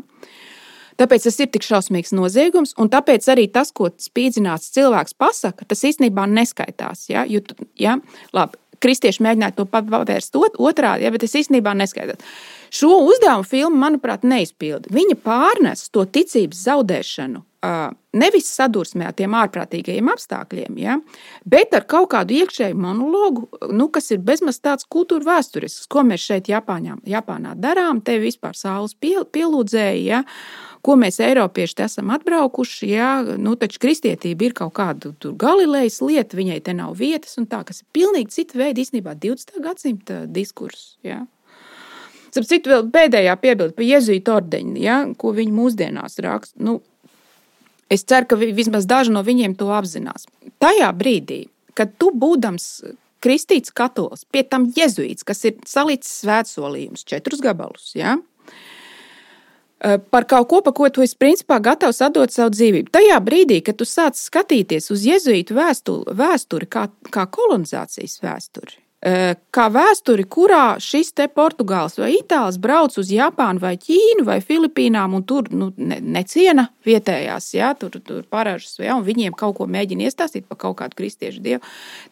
[0.97, 5.83] Tāpēc tas ir tik šausmīgs noziegums, un tāpēc arī tas, ko spīdzināts cilvēks pasaka, tas
[5.85, 7.07] īstenībā neskaitās.
[7.11, 7.25] Ja?
[7.29, 7.43] Jo,
[7.77, 7.99] ja?
[8.33, 11.13] Labi, kristieši mēģināja to pavērst otrādi, ja?
[11.13, 12.23] bet tas īstenībā neskaitās.
[12.73, 14.89] Šo uzdevumu filma, manuprāt, neizpilda.
[14.93, 17.45] Viņa pārnes to ticības zaudēšanu
[18.17, 20.97] nevis sadursmē ar tiem ārprātīgajiem apstākļiem, ja,
[21.45, 26.25] bet ar kaut kādu iekšēju monologu, nu, kas ir bezmaz tāds kultūra vēsturisks, ko mēs
[26.29, 28.01] šeit Japāņā, Japānā darām.
[28.05, 30.05] Te vispār saules pielūdzēji.
[30.07, 30.23] Ja,
[30.87, 32.91] ko mēs Eiropieši esam atbraukuši.
[32.93, 33.11] Jā,
[33.41, 37.83] nu, taču kristietība ir kaut kāda Galilejas lieta, viņai te nav vietas, un tā, kas
[37.83, 39.57] ir pilnīgi cita veida īstenībā 20.
[39.63, 40.95] gadsimta diskurss.
[42.27, 46.59] Starp citu, vēl pēdējā piebilde par jēzuītu ordeņu, ja, ko viņi mūsdienās raksta.
[46.63, 46.79] Nu,
[47.91, 50.27] es ceru, ka vismaz daži no viņiem to apzinās.
[50.61, 51.45] Tajā brīdī,
[51.77, 52.69] kad tu būdams
[53.23, 57.91] kristīts katolis, pie tam jēzuīts, kas ir salicis svētsolījums, četrus gabalus.
[57.97, 58.17] Ja?
[60.11, 62.91] Par kaut ko, par ko tu esi principā gatavs atdot savu dzīvību.
[62.93, 68.79] Tajā brīdī, kad tu sāc skatīties uz jēzuītu vēsturi, vēsturi kā, kā kolonizācijas vēsturi,
[69.53, 75.13] kā vēsturi, kurā šis te portugāls vai itālis brauc uz Japānu vai Ķīnu vai Filipīnām
[75.19, 79.69] un tur nu, ne, neciena vietējās, ja, tur, tur paražas, ja, un viņiem kaut ko
[79.69, 81.61] mēģina iestāstīt par kaut kādu kristiešu dievu.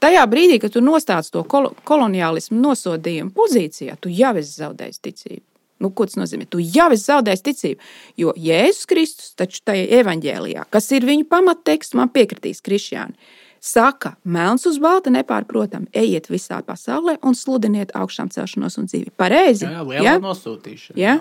[0.06, 5.46] Tajā brīdī, kad tu nostāc to kol koloniālismu nosodījumu pozīcijā, tu jau esi zaudējis ticību.
[5.84, 6.48] Nu, ko tas nozīmē?
[6.48, 7.90] Tu jau esi zaudējis ticību.
[8.22, 13.18] Jo Jēzus Kristus taču tajā evaņģēlijā, kas ir viņa pamatteksts, man piekritīs Krišjāni,
[13.66, 19.12] saka, melns uz balta nepārprotami, ejiet visā pasaulē un sludiniet augšām celšanos un dzīvi.
[19.20, 19.68] Pareizi.
[19.68, 20.16] Jā, jā, jā?
[20.24, 21.00] nosūtīšana.
[21.02, 21.18] Jā,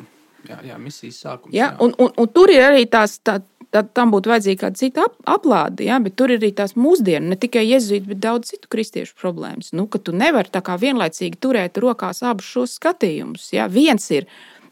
[0.48, 1.54] jā, jā misijas sākums.
[1.54, 1.76] Jā, jā.
[1.84, 3.18] Un, un, un tur ir arī tās.
[3.24, 3.40] Tā,
[3.74, 5.96] Tad tam būtu vajadzīga kāda cita ap, aplāde, ja?
[6.02, 9.72] bet tur ir arī tās mūsdienu, ne tikai jēzuītu, bet daudz citu kristiešu problēmas.
[9.74, 13.48] Nu, ka tu nevari tā kā vienlaicīgi turēt rokās abus šos skatījumus.
[13.56, 13.66] Ja?
[13.66, 14.28] Viens ir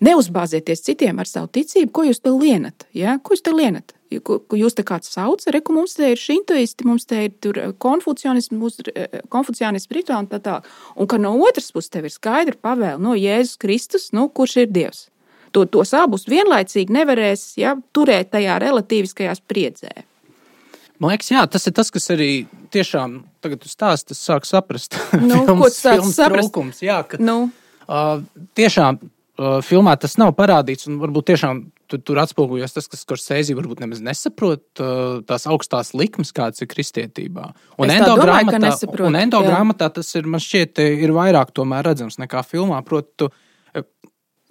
[0.07, 2.87] neuzbāzieties citiem ar savu ticību, ko jūs te lienat.
[2.95, 3.17] Ja?
[3.19, 3.97] Ko jūs te lienat?
[4.13, 8.83] Jūs te kāds sauc, reku mums te ir šintoisti, mums te ir konfucianisms,
[9.33, 10.69] konfucianisms rituāli un tā tālāk.
[10.95, 14.71] Un ka no otras puses tev ir skaidra pavēle no Jēzus Kristus, nu, kurš ir
[14.71, 15.09] Dievs
[15.55, 19.93] to, tos abus vienlaicīgi nevarēs ja, turēt tajā relativiskajā spriedzē.
[21.03, 22.31] Man liekas, jā, tas ir tas, kas arī
[22.73, 24.97] tiešām tagad stāsta, tas sāk saprast.
[25.21, 26.85] Nu, films, ko tas saprast?
[26.85, 27.51] Jā, ka, nu.
[27.89, 28.23] uh,
[28.59, 33.57] tiešām uh, filmā tas nav parādīts, un varbūt tiešām tur, tur atspoguļojas tas, kas Scorsese
[33.59, 34.83] varbūt nemaz nesaprot
[35.29, 37.51] tās augstās likmes, kādas ir kristietībā.
[37.83, 38.73] Un endo grāmatā,
[39.09, 42.81] un endo grāmatā tas ir, man šķiet, ir vairāk tomēr redzams nekā filmā.
[42.87, 43.29] Proti,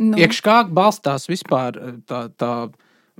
[0.01, 0.17] Nu.
[0.17, 2.53] Iekš kā balstās vispār eh, tā, tā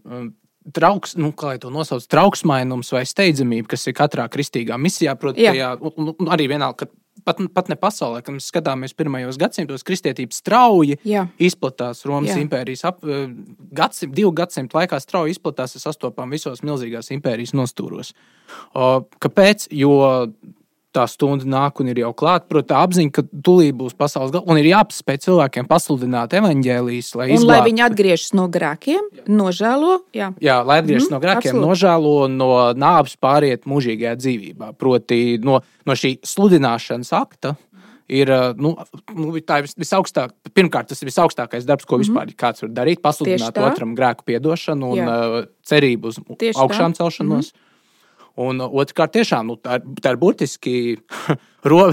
[0.06, 0.32] um,
[0.74, 5.16] trauks, nu, kā to nosauc, trauksmainums vai steidzamība, kas ir katrā kristīgā misijā.
[5.20, 10.98] Protams, arī vienalga, ka pat, pat ne pasaulē, kad mēs skatāmies pirmajos gadsimtos, kristietība strauji
[11.08, 11.28] Jā.
[11.42, 12.40] izplatās Romas Jā.
[12.44, 13.28] impērijas ap, eh,
[13.78, 18.14] gadsimt, divu gadsimtu laikā strauji izplatās, sastopām visos milzīgās impērijas nostūros.
[18.74, 19.70] O, kāpēc?
[19.72, 19.94] Jo
[20.96, 22.48] tā stunda nāk un ir jau klāta.
[22.52, 27.14] Protams, tā apziņa, ka tūlīt būs pasaules gala un ir jāpaspēj cilvēkiem pasludināt evaņģēlīs.
[27.20, 27.52] Lai, izglābt...
[27.52, 29.98] lai viņi atgriežas no grēkiem, nožēlo.
[30.18, 31.72] Jā, jā lai atgriežas mm, no grēkiem, absolūti.
[31.72, 34.72] nožēlo no nāves pāriet mūžīgajā dzīvībā.
[34.80, 37.56] Proti, no, no šī sludināšanas akta.
[38.12, 38.28] Ir,
[38.60, 38.74] nu,
[39.16, 42.10] nu, tā ir visaugstāk, pirmkārt, tas ir visaugstākais darbs, ko mm -hmm.
[42.10, 43.00] vispār kāds var darīt.
[43.00, 45.08] Pasludināt otram grēku piedošanu un Jā.
[45.08, 46.98] uh, cerību uz Tieši augšām tā.
[47.00, 47.54] celšanos.
[47.54, 47.71] Mm.
[48.40, 50.76] Un otrkārt, tiešām nu, tā, tā ir burtiski
[51.72, 51.90] ro,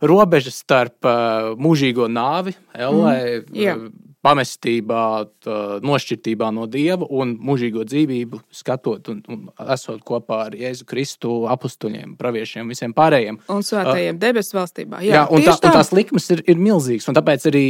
[0.00, 3.82] robeža starp uh, mūžīgo nāvi, ellē, mm, yeah.
[4.24, 5.02] pamestībā,
[5.44, 9.44] tā, nošķirtībā no dieva un mūžīgo dzīvību, skatot un, un
[9.76, 13.42] esot kopā ar Jēzu Kristu, apstuļiem, praviešiem, visiem pārējiem.
[13.52, 15.04] Un svētajiem uh, debesu valstībā.
[15.04, 15.74] Jā, jā un, tā, tā.
[15.74, 17.12] un tās likmes ir, ir milzīgas.
[17.20, 17.66] Tāpēc arī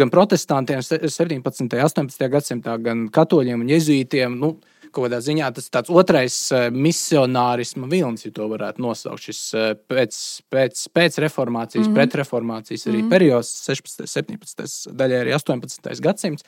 [0.00, 1.68] gan protestantiem 17.
[1.68, 2.28] un 18.
[2.32, 4.40] gadsimtā, gan katoļiem un jezuītiem.
[4.40, 4.56] Nu,
[4.92, 9.26] kaut kādā ziņā tas ir tāds otrais uh, misionārisma vilnis, ja to varētu nosaukt.
[9.26, 10.18] Šis uh, pēc,
[10.52, 12.00] pēc, pēc reformācijas, mm -hmm.
[12.00, 13.10] pretreformācijas arī mm -hmm.
[13.10, 16.00] periods, 16, 17, daļai arī 18.
[16.00, 16.44] gadsimts.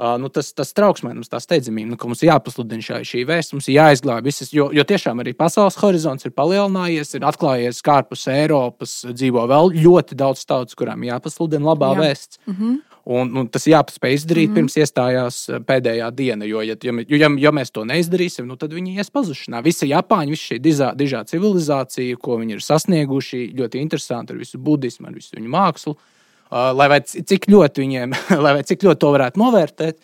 [0.00, 3.52] Uh, nu, tas, tas trauksmēnums, tā steidzamība, nu, ka mums ir jāpasludina šī, šī vēsts,
[3.52, 7.98] mums ir jāizglābj visas, jo, jo tiešām arī pasaules horizonts ir palielinājies, ir atklājies, kā
[8.00, 12.00] ārpus Eiropas dzīvo vēl ļoti daudz tautas, kurām jāpasludina labā Jā.
[12.00, 12.40] vēsts.
[12.46, 12.78] Mm -hmm.
[13.10, 16.46] Un, un tas jāpaspēj izdarīt mm pirms iestājās eh, pēdējā diena.
[16.46, 19.62] Jo, ja, ja, ja, ja mēs to neizdarīsim, nu, tad viņi ies pazušanā.
[19.66, 24.60] Visa Japāņa, visa šī dižā, dižā civilizācija, ko viņi ir sasnieguši, ļoti interesanti ar visu
[24.62, 25.96] budismu, ar visu viņu mākslu.
[26.50, 30.00] Uh, lai cik ļoti viņiem, lai cik ļoti to varētu novērtēt,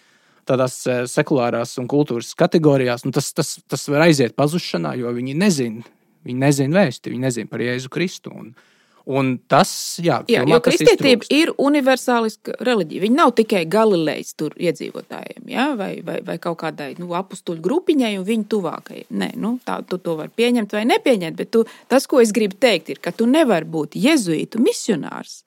[0.46, 5.34] tādās uh, sekulārās un kultūras kategorijās, nu, tas, tas, tas var aiziet pazušanā, jo viņi
[5.38, 5.82] nezina,
[6.26, 8.30] viņi nezina vēsti, viņi nezina par Jēzu Kristu.
[8.30, 8.75] Un, uh,
[9.06, 9.70] Un tas,
[10.02, 13.04] jā, jā jo kristietība ir universāliska reliģija.
[13.04, 15.68] Viņa nav tikai Galilejas iedzīvotājiem, ja?
[15.78, 19.04] vai, vai, vai kaut kādai nu, apstuļu grupiņai un viņu tuvākajai.
[19.14, 22.58] Nē, nu, tā, tu to vari pieņemt vai nepieņemt, bet tu, tas, ko es gribu
[22.58, 25.44] teikt, ir, ka tu nevari būt jezuītu misionārs.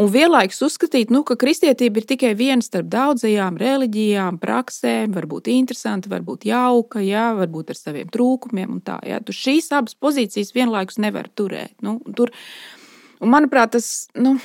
[0.00, 6.10] Un vienlaikus uzskatīt, nu, ka kristietība ir tikai viena starp daudzajām reliģijām, praksēm, varbūt interesanta,
[6.10, 8.78] varbūt jauka, jā, varbūt ar saviem trūkumiem.
[8.86, 9.18] Tā, jā.
[9.26, 11.74] Tu šīs abas pozīcijas vienlaikus nevar turēt.
[11.84, 12.32] Nu, tur,
[13.20, 14.08] Un, manuprāt, tas.
[14.18, 14.38] Nu,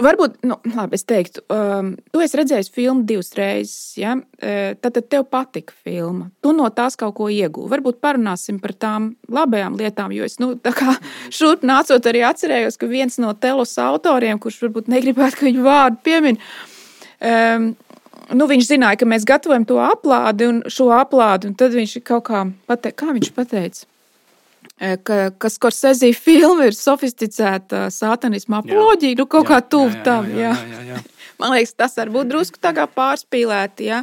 [0.00, 3.98] Varbūt, nu, labi, es teiktu, um, tu esi redzējis filmu divas reizes.
[4.00, 4.14] Ja?
[4.38, 6.30] Uh, tad, tad tev patika filma.
[6.40, 7.68] Tu no tās kaut ko iegūsi.
[7.72, 10.14] Varbūt parunāsim par tām labajām lietām.
[10.16, 10.54] Jo es nu,
[11.36, 16.00] šurp nācot arī atcerējos, ka viens no telos autoriem, kurš varbūt negribētu, ka viņu vārdu
[16.06, 16.40] piemin,
[17.20, 17.70] um,
[18.30, 21.52] nu, viņš zināja, ka mēs gatavojam to aplādi un šo aplādi.
[21.58, 23.84] Tad viņš kaut kā pateica, kā viņš pateica.
[24.80, 30.28] Ka, kas Korsezī filma ir sofisticēta sātanisma apoloģija, nu kaut jā, kā tuvu tam.
[30.32, 31.00] Jā, jā, jā, jā.
[31.40, 32.60] Man liekas, tas var būt drusku
[32.96, 33.90] pārspīlēti.
[33.90, 34.02] Ja?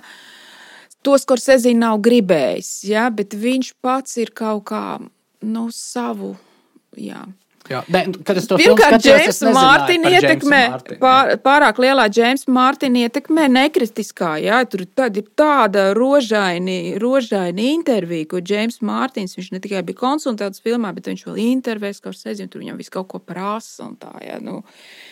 [1.06, 3.08] Tos Korsezī nav gribējis, ja?
[3.10, 4.86] bet viņš pats ir kaut kā
[5.42, 6.36] nu, savu.
[6.98, 7.26] Jā.
[7.68, 10.62] Jā, ne, es Pirmkārt, Džeims Mārtiņa ietekmē,
[11.02, 18.30] pār, pārāk lielā Džeims Mārtiņa ietekmē nekritiskā, jā, tur tad ir tāda rožaini, rožaini intervija,
[18.32, 22.52] ko Džeims Mārtiņš, viņš ne tikai bija konsultants filmā, bet viņš vēl intervēs, kā sezinu,
[22.54, 24.62] tur viņam visu kaut ko prasa un tā, jā, nu.
[24.62, 25.06] Uh,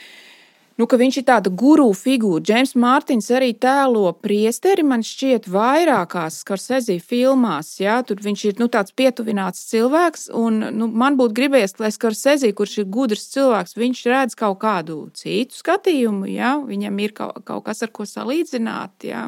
[0.80, 2.44] nu, ka viņš ir tāda guru figūra.
[2.44, 7.76] Džeims Mārtiņš arī tēlo priesteri, man šķiet, vairākās Skarsezī filmās.
[7.80, 8.02] Ja?
[8.08, 12.80] Tur viņš ir nu, tāds pietuvināts cilvēks, un nu, man būtu gribējies, lai Skarsezī, kurš
[12.84, 16.56] ir gudrs cilvēks, viņš redz kaut kādu citu skatījumu, ja?
[16.60, 19.08] viņam ir kaut, kaut kas, ar ko salīdzināt.
[19.08, 19.28] Ja?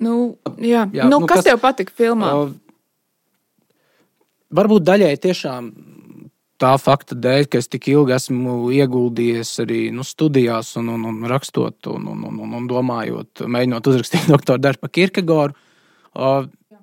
[0.00, 0.86] Nu, jā.
[0.92, 2.32] Jā, nu, nu, kas, kas tev patika filmā?
[2.32, 2.56] Uh,
[4.56, 5.70] varbūt daļai tiešām
[6.60, 11.30] tā fakta dēļ, ka es tik ilgi esmu ieguldījies arī nu, studijās, un, un, un
[11.30, 15.58] rakstot, un, un, un, un domājot, mēģinot uzrakstīt doktora darbu par Kirkegoru.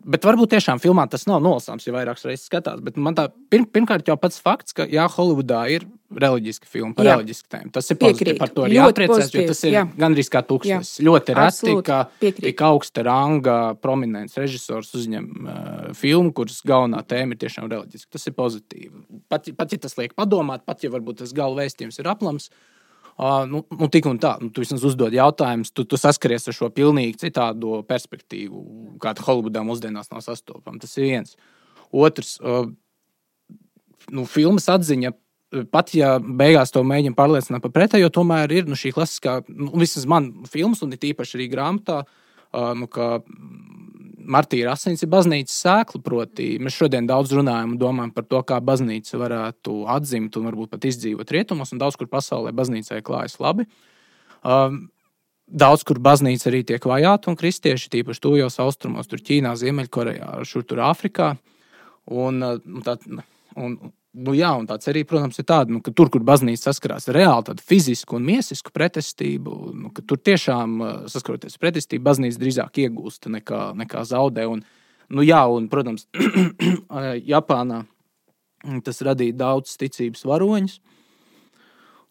[0.03, 2.81] Bet varbūt tiešām filmā tas nav nolasāms, ja vairākas reizes skatās.
[2.83, 7.07] Bet man tā pirm, pirmkārt jau pats fakts, ka jā, Holivudā ir reliģiska filma par
[7.07, 7.15] jā.
[7.15, 7.71] reliģisku tēmu.
[7.73, 8.35] Tas ir pozitīvi.
[8.41, 9.85] Par to ir jāpriecājas, jo tas ir jā.
[10.03, 10.91] gandrīz kā tūkstotis.
[11.07, 15.55] Ļoti reti, ka tik augsta ranga prominents režisors uzņem uh,
[15.97, 18.11] filmu, kuras galvenā tēma ir tiešām reliģiska.
[18.17, 19.07] Tas ir pozitīvi.
[19.31, 22.51] Pat, pat ja tas liek padomāt, pat ja varbūt tas galvenais vēstījums ir aplams.
[22.51, 22.72] Uh,
[23.13, 26.55] Uh, nu, nu, tik un tā, nu, tu vismaz uzdod jautājumus, tu, tu saskaries ar
[26.57, 28.63] šo pilnīgi citādo perspektīvu,
[29.03, 30.81] kāda Holivudā mūsdienās nav sastopama.
[30.81, 31.35] Tas ir viens.
[31.93, 32.65] Otrs, uh,
[34.09, 35.13] nu, filmas atziņa.
[35.69, 40.07] Pat ja beigās to mēģina pārliecināt par pretējo, tomēr ir nu, šī klasiskā, nu, vismaz
[40.09, 43.19] man filmas, un it īpaši arī grāmatā, uh, nu, ka
[44.25, 46.01] martīra asins ir baznīcas sēkla.
[46.03, 50.73] Proti, mēs šodien daudz runājam un domājam par to, kā baznīca varētu atzimt un varbūt
[50.73, 53.67] pat izdzīvot rietumos, un daudz kur pasaulē baznīcai klājas labi.
[54.43, 54.85] Um,
[55.53, 60.63] Daudz kur baznīca arī tiek vajāta, un kristieši, tīpaši tuvajos austrumos, tur Ķīnā, Ziemeļkorejā, šur
[60.65, 61.33] tur Āfrikā.
[62.09, 62.95] Un, un, tā,
[63.59, 63.75] un,
[64.13, 67.17] Nu, jā, un tā cerība, protams, ir tāda, nu, ka tur, kur baznīca saskarās ar
[67.17, 70.75] reāli tādu fizisku un miesisku pretestību, nu, ka tur tiešām
[71.09, 74.45] saskaroties ar pretestību, baznīca drīzāk iegūst nekā, nekā zaudē.
[74.51, 74.61] Un,
[75.09, 76.05] nu, jā, un, protams,
[77.33, 77.81] Japānā
[78.85, 80.77] tas radīja daudz ticības varoņus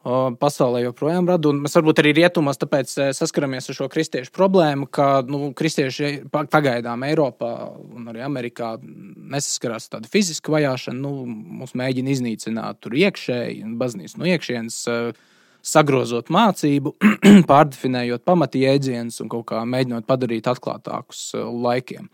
[0.03, 1.51] pasaulē joprojām rada.
[1.51, 7.05] Un mēs varbūt arī rietumos tāpēc saskaramies ar šo kristiešu problēmu, ka nu, kristieši pagaidām
[7.07, 11.03] Eiropā un arī Amerikā nesaskarās ar tādu fizisku vajāšanu.
[11.03, 14.81] Nu, mums mēģina iznīcināt tur iekšēji, baznīcas no iekšienes.
[15.63, 16.97] Sagrozot mācību,
[17.51, 22.09] pārdefinējot pamatjēdzienus un kaut kā mēģinot padarīt atklātākus laikiem.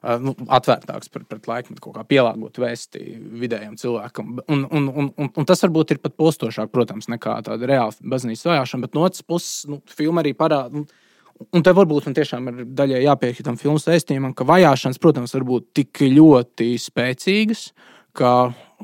[0.00, 3.02] Uh, nu, atvērtāks pret, pret laikmetu, kaut kā pielāgot vēsti
[3.42, 4.38] vidējam cilvēkam.
[4.48, 8.48] Un, un, un, un, un tas varbūt ir pat postošāk, protams, nekā tāda reāla baznīcas
[8.48, 10.72] vajāšana, bet no otras puses, nu, filma arī parāda.
[10.72, 10.88] Nu,
[11.56, 15.46] Un te varbūt man tiešām ir daļai jāpiekrīt tam filmu saistījumam, ka vajāšanas, protams, var
[15.48, 17.62] būt tik ļoti spēcīgas,
[18.12, 18.32] ka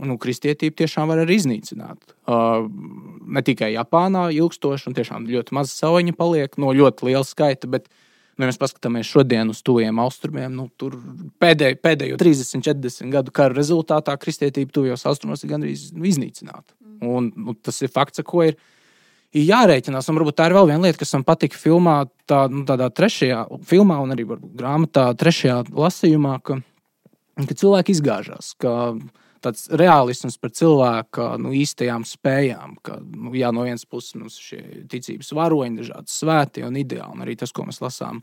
[0.00, 2.14] nu, kristietība tiešām var arī iznīcināt.
[2.24, 2.64] Uh,
[3.28, 7.90] ne tikai Japānā ilgstoši, un tiešām ļoti maza sauņa paliek no ļoti liela skaita, bet
[7.90, 8.05] uh,
[8.36, 10.98] Nu, ja mēs paskatāmies šodien uz tuviem austrumiem, nu, tur
[11.40, 16.74] pēdējo, pēdējo 30, 40 gadu kara rezultātā kristietība tuvajos austrumos ir gandrīz iznīcināta.
[16.84, 16.98] Mm.
[17.08, 18.58] Un, nu, tas ir fakts, ko ir,
[19.36, 20.08] jārēķinās.
[20.08, 21.96] Un varbūt tā ir vēl viena lieta, kas man patika filmā,
[22.28, 26.60] tā, nu, tādā trešajā filmā, un arī varbūt, grāmatā, trešajā lasījumā, ka,
[27.40, 28.52] ka cilvēki izgāžās.
[28.62, 28.94] Ka,
[29.44, 32.76] tāds realisms par cilvēka nu, īstajām spējām.
[32.84, 37.16] Ka, nu, jā, no vienas puses mums ir šie ticības varoņi, dažādi svēti un ideāli,
[37.16, 38.22] un arī tas, ko mēs lasām.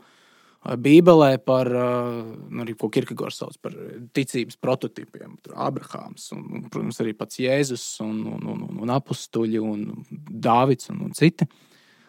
[0.64, 3.74] Bībelē par, nu, arī, ko Kirkegors sauc par
[4.16, 5.36] ticības prototipiem.
[5.60, 11.04] Abrahāms, un, un, protams, arī pats Jēzus, un, un, un, un apstuļi, un Dāvids un,
[11.04, 11.48] un citi.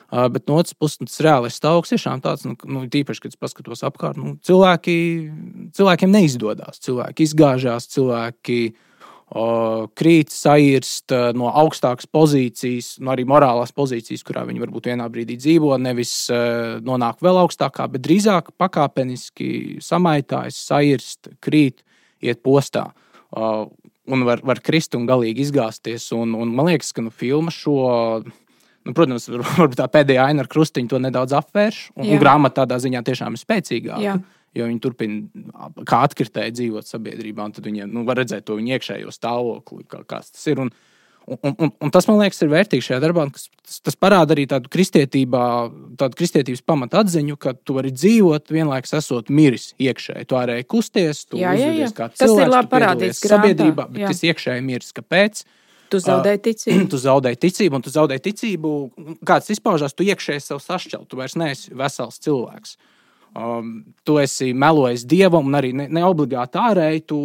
[0.06, 3.34] Uh, bet no otras puses, nu, tas reālais stāvoklis tiešām tāds, nu, nu, tīpaši, kad
[3.34, 4.95] es paskatos apkārt, nu, cilvēki,
[5.76, 6.78] cilvēkiem neizdodas.
[6.86, 8.95] Cilvēki izgāžās, cilvēki uh,
[9.97, 15.73] krīt, sairst no augstākas pozīcijas, no arī morālās pozīcijas, kurā viņi varbūt vienā brīdī dzīvo,
[15.82, 16.13] nevis
[16.86, 21.82] nonāk vēl augstākā, bet drīzāk pakāpeniski samaitājas, sairst, krīt,
[22.21, 22.91] iet postā.
[24.05, 26.11] Un var, var krist un galīgi izgāzties.
[26.13, 28.23] Un, un man liekas, ka nu, filma šo
[28.86, 31.80] Nu, protams, varbūt tā pēdējā aina ar krustiņu to nedaudz apvērš.
[31.95, 34.03] Un, un grāmata tādā ziņā tiešām ir spēcīgāka.
[34.03, 34.19] Jā
[34.56, 38.76] jo viņi turpina kā atkritēji dzīvot sabiedrībā, un tad viņiem nu, var redzēt to viņu
[38.78, 40.66] iekšējo stāvokli, kā, kāds tas ir.
[40.66, 40.76] Un,
[41.26, 43.24] Un, un, un tas, man liekas, ir vērtīgi šajā darbā.
[43.34, 49.32] Tas, tas parāda arī tādu tādu kristietības pamatu atziņu, ka tu vari dzīvot, vienlaikus esot
[49.34, 50.28] miris iekšēji.
[50.30, 51.89] Tu ārēji kusties, tu jā, jā, jā.
[51.97, 54.14] kā tas cilvēks, ir labi parādīts sabiedrībā, bet jā.
[54.14, 54.93] tas iekšēji miris.
[55.01, 55.41] Kāpēc?
[55.89, 56.89] Tu zaudēji ticību.
[56.93, 58.76] tu zaudēji ticību, un tu zaudēji ticību.
[59.26, 61.10] Kāds izpaužās, tu iekšēji sev sašķelt.
[61.10, 62.78] Tu vairs neesi vesels cilvēks.
[62.78, 62.91] Uh,
[63.36, 67.04] um, tu esi melojis dievam, un arī ne, ne obligāti ārēji.
[67.10, 67.20] Tu,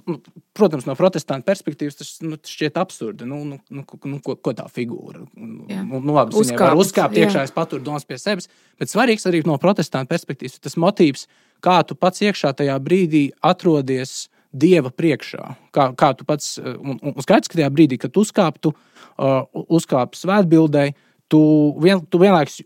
[0.00, 0.18] nu,
[0.56, 3.28] protams, no protestantu perspektīvas tas nu, šķiet absurdi.
[3.28, 5.24] Nu, nu, nu, nu, ko, ko tā figūra?
[5.70, 5.84] Jā.
[5.86, 8.50] Nu, nu, labi, Uzkāpt, var uzkāpt iekšā, es paturu domas pie sevis,
[8.80, 11.26] bet svarīgs arī no protestantu perspektīvas tas motīvs,
[11.62, 14.26] kā tu pats iekšā tajā brīdī atrodies.
[14.52, 15.46] Dieva priekšā.
[15.72, 20.90] Kā, kā tu pats, un, un skaidrs, ka tajā brīdī, kad uzkāptu, uh, uzkāpu svētbildē,
[21.32, 21.40] tu,
[21.80, 22.58] vien, tu vienlaikus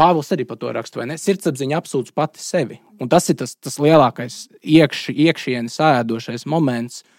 [0.00, 1.18] Pāvils arī par to raksta, vai ne?
[1.20, 2.78] Sirdsapziņa apsūdz pati sevi.
[3.00, 7.12] Un tas ir tas, tas lielākais iekš, iekšienes ēdošais moments, uh,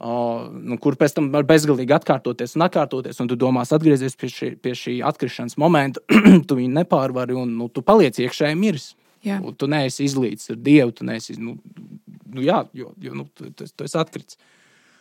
[0.00, 3.18] nu, kur pēc tam var bezgalīgi atkārtoties un atkārtoties.
[3.20, 6.00] Un tu domās, atgriezies pie šī, pie šī atkrišanas momenta,
[6.48, 8.92] tu viņu nepārvari un nu, tu paliec iekšēji miris.
[9.20, 11.58] Tu neesi izlīdz ar Dievu, tu neesi, nu,
[12.32, 14.40] nu jā, jo, jo nu, tu, tu, tu esi atkritis.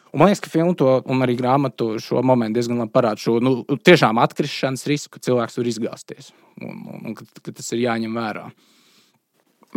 [0.09, 3.37] Un man liekas, ka filma to, un arī grāmatu šo momentu diezgan labi parāda šo
[3.45, 6.31] nu, tiešām atkrišanas risku, ka cilvēks var izgāzties
[6.61, 8.47] un, un, un ka, ka tas ir jāņem vērā.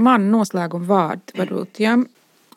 [0.00, 1.82] Man noslēguma vārdi varbūt.
[1.84, 1.98] Ja?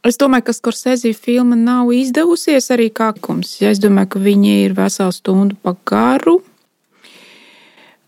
[0.08, 3.58] Es domāju, ka Skorsēzī filma nav izdevusies arī kā kums.
[3.60, 3.74] Ja?
[3.76, 6.40] Es domāju, ka viņi ir veselu stundu pa garu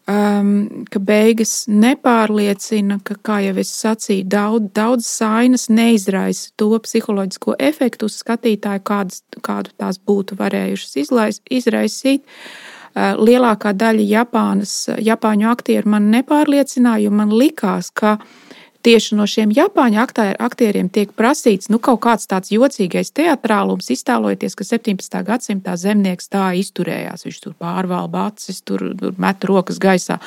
[0.07, 7.57] um, ka beigas nepārliecina, ka, kā jau es sacīju, daudz, daudz sainas neizraisa to psiholoģisko
[7.59, 12.25] efektu uz skatītāju, kādas, kādu tās būtu varējušas izlais, izraisīt.
[12.97, 14.73] Uh, lielākā daļa Japānas,
[15.05, 18.46] Japāņu aktieru man nepārliecināja, jo man likās, ka uh,
[18.88, 19.99] tieši no šiem Japāņu
[20.39, 25.17] aktieriem tiek prasīts nu, kaut kāds tāds jocīgais teātrālums, iztēlojoties, ka 17.
[25.27, 27.25] gadsimtā zemnieks tā izturējās.
[27.27, 30.19] Viņš tur pārvalda acis, tur, tur met rokas gaisā.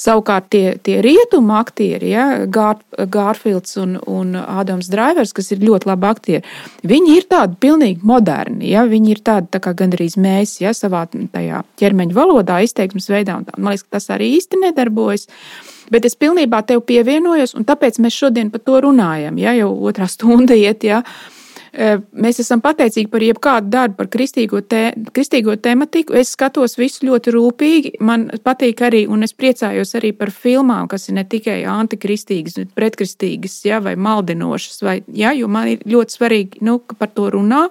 [0.00, 5.90] Savukārt tie, tie rietumu aktieri, ja, Gār, Gārfilds un, un Ādams Drivers, kas ir ļoti
[5.92, 6.56] labi aktieri,
[6.88, 8.72] viņi ir tādi pilnīgi moderni.
[8.72, 13.42] Ja, viņi ir tādi tā kā gandrīz mēs, ja savā tajā ķermeņa valodā, izteiksmes veidā.
[13.56, 15.28] Man liekas, ka tas arī īsti nedarbojas.
[15.92, 19.38] Bet es pilnībā tev pievienojos, un tāpēc mēs šodien par to runājam.
[19.40, 21.02] Ja jau otrā stunda iet, ja.
[21.76, 26.16] E, mēs esam pateicīgi par jebkādu darbu, par kristīgo, te, kristīgo tematiku.
[26.16, 27.92] Es skatos visu ļoti rūpīgi.
[28.06, 32.72] Man patīk arī, un es priecājos arī par filmām, kas ir ne tikai antikristīgas, bet
[32.78, 34.80] pretkristīgas, ja, vai maldinošas.
[34.86, 37.66] Vai, ja, jo man ir ļoti svarīgi, nu, ka par to runā.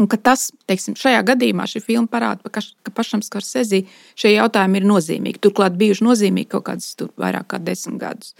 [0.00, 2.62] Un ka tas, teiksim, šajā gadījumā šī filma parāda, ka,
[2.96, 3.82] pašam Skarsezī
[4.16, 5.42] šie jautājumi ir nozīmīgi.
[5.44, 8.32] Turklāt bijuši nozīmīgi kaut kādus vairāk kā desmit gadus.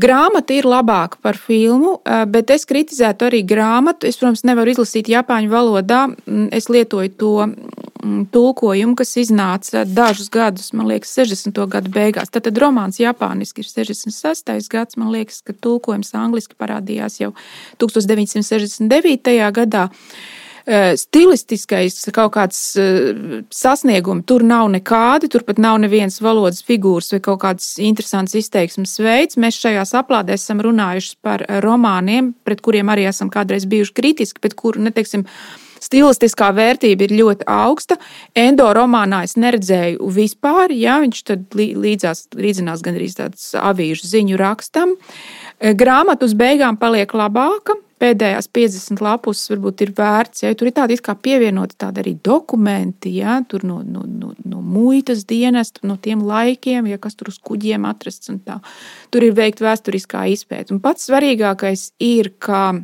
[0.00, 4.06] Grāmata ir labāka par filmu, eh, bet es kritizētu arī grāmatu.
[4.08, 6.06] Es, protams, nevaru izlasīt japāņu valodā.
[6.26, 11.66] Mm, es lietoju to mm, tulkojumu, kas iznāca dažus gadus, man liekas, 60.
[11.68, 12.30] gadu beigās.
[12.30, 14.70] Tad, tad romāns japāniski ir 66.
[14.70, 14.96] gads.
[14.96, 17.34] Man liekas, ka tulkojums angliski parādījās jau
[17.82, 19.50] 1969.
[19.52, 19.90] gadā.
[20.62, 27.18] Eh, stilistiskais kaut kāds eh, sasniegums tur nav nekādi, turpat nav nevienas valodas figūras vai
[27.24, 29.40] kaut kāds interesants izteiksmes veids.
[29.42, 34.54] Mēs šajās aplādēs esam runājuši par romāniem, pret kuriem arī esam kādreiz bijuši kritiski, bet
[34.58, 35.26] kuru, neteiksim,
[35.82, 37.98] stilistiskā vērtība ir ļoti augsta.
[38.38, 44.94] Endo romānā es neredzēju vispār, ja viņš tad līdzās, līdzinās gandrīz tāds avīžu ziņu rakstam.
[44.94, 50.44] Eh, grāmata uz beigām paliek labāka, pēdējās 50 lapus varbūt ir vērts.
[50.44, 55.24] Ja, tur ir tādi pievienoti tādi arī dokumenti, ja, tur no, no, no, no muitas
[55.28, 58.32] dienesta, no tiem laikiem, ja, kas tur uz kuģiem atrasts.
[59.12, 60.74] Tur ir veikta vēsturiskā izpēta.
[60.74, 62.82] Un pats svarīgākais ir, ka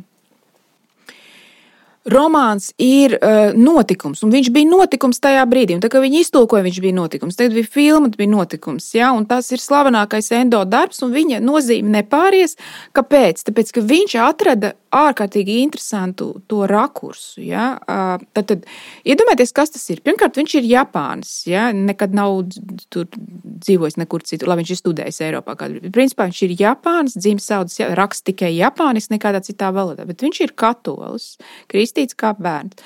[2.07, 5.75] romāns ir uh, notikums, un viņš bija notikums tajā brīdī.
[5.75, 7.37] Un, tā kā viņi iztulkoja, viņš bija notikums.
[7.39, 8.87] Tagad bija filma, bija notikums.
[8.95, 9.11] Ja?
[9.29, 12.55] Tas ir slavenākais endo darbs, un viņa nozīme nepāries.
[12.95, 13.43] Kāpēc?
[13.49, 17.43] Tāpēc, ka viņš atrada ārkārtīgi interesantu to rakursu.
[17.45, 17.73] Ja?
[17.83, 18.65] Uh, tad, tad
[19.03, 20.01] iedomājieties, kas tas ir.
[20.05, 21.35] Pirmkārt, viņš ir Japānis.
[21.51, 21.69] Ja?
[21.75, 25.57] Nekad nav dzīvojis nekur citur, lai viņš ir studējis Eiropā.
[25.91, 27.91] Principā viņš ir Japānis, dzimis saudzes, ja?
[27.99, 30.07] raksta tikai Japānis, nekādā citā valodā.
[30.09, 31.33] Bet viņš ir katolis.
[31.69, 32.77] Kristi kristīts kā bērns.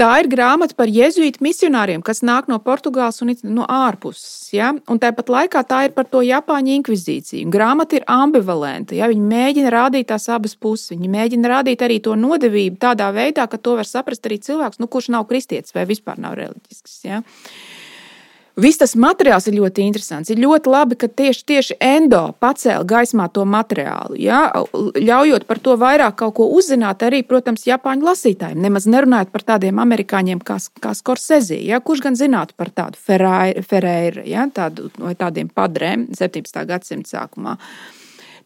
[0.00, 4.48] Tā ir grāmata par jēzuītu misionāriem, kas nāk no Portugāles un no ārpuses.
[4.50, 4.72] Ja?
[4.90, 7.50] Un tāpat laikā tā ir par to Japāņu inkvizīciju.
[7.52, 8.96] Grāmata ir ambivalenta.
[8.96, 9.06] Ja?
[9.12, 10.94] Viņi mēģina rādīt tās abas puses.
[10.94, 14.88] Viņi mēģina rādīt arī to nodevību tādā veidā, ka to var saprast arī cilvēks, nu,
[14.90, 16.98] kurš nav kristietis vai vispār nav reliģisks.
[17.06, 17.20] Ja?
[18.62, 20.30] Viss tas materiāls ir ļoti interesants.
[20.30, 24.18] Ir ļoti labi, ka tieši, tieši endo pacēla gaismā to materiālu.
[24.20, 24.42] Ja?
[24.72, 28.60] Ļaujot par to vairāk kaut ko uzzināt, arī, protams, Japāņu lasītājiem.
[28.62, 31.58] Nemaz nerunājot par tādiem amerikāņiem kā, kā Skorsezī.
[31.72, 31.80] Ja?
[31.82, 34.46] Kurš gan zinātu par tādu Ferreira ja?
[34.54, 36.62] tādu, vai tādiem padrēm 17.
[36.68, 37.56] gadsimta sākumā.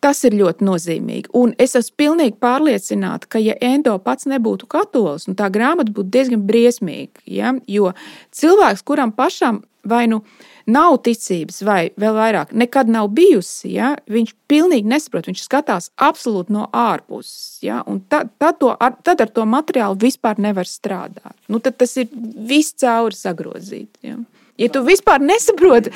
[0.01, 1.33] Tas ir ļoti nozīmīgi.
[1.37, 6.45] Un es esmu pilnīgi pārliecināta, ka, ja Endo pats nebūtu katolis, tā grāmata būtu diezgan
[6.49, 7.25] briesmīga.
[7.29, 7.57] Ja?
[7.69, 7.93] Jo
[8.37, 10.21] cilvēks, kuram pašam vai nu
[10.67, 15.29] nav ticības, vai vēl vairāk, nekad nav bijusi, ja, viņš pilnīgi nesaprot.
[15.31, 17.61] Viņš skatās absolūti no ārpuses.
[17.65, 21.37] Ja, tad, tad, to, ar, tad ar to materiālu vispār nevar strādāt.
[21.49, 24.03] Nu, tad tas ir viss cauri sagrozīts.
[24.07, 24.19] Ja.
[24.59, 25.95] ja tu vispār nesaproti,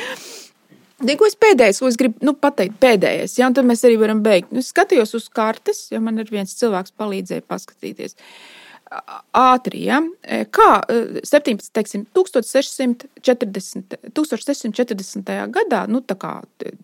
[1.01, 4.19] Neko es pēdējais, ko es gribu nu, pateikt, pēdējais, ja, un tad mēs arī varam
[4.21, 4.51] beigt.
[4.53, 8.13] Nu, es skatījos uz kartes, jo man ir viens cilvēks palīdzēja paskatīties.
[8.13, 8.60] Uh,
[9.37, 9.85] ātri.
[9.87, 10.01] Ja?
[10.23, 15.31] E, kā 17, e, teiksim, 1640, 1640.
[15.55, 16.03] gadā nu,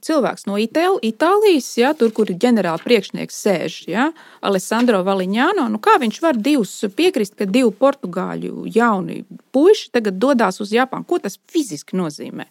[0.06, 4.10] cilvēks no Itāl, Itālijas, ja, tur, kur ģenerāla priekšnieks sēž, ja,
[4.46, 9.24] Alessandro Valiņāno, nu, kā viņš var divus piekrist, ka divi portugāļu jauni
[9.56, 11.08] puiši tagad dodas uz Japānu?
[11.08, 12.46] Ko tas fiziski nozīmē?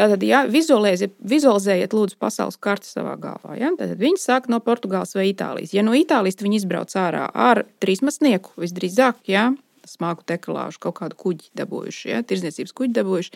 [0.00, 3.56] Tātad, ja vizualizējiet, lūdzu, pasaules karti savā galvā.
[3.60, 3.68] Ja?
[3.76, 5.74] Tad viņi sāk no Portugāles vai Itālijas.
[5.76, 9.50] Ja no Itālijas viņi izbrauc ārā ar trīsmasnieku, visdrīzāk, ja?
[9.90, 12.22] smagu tekalāžu, kaut kādu kuģi dabūjuši, ja?
[12.24, 13.32] tirdzniecības kuģi dabūjuši.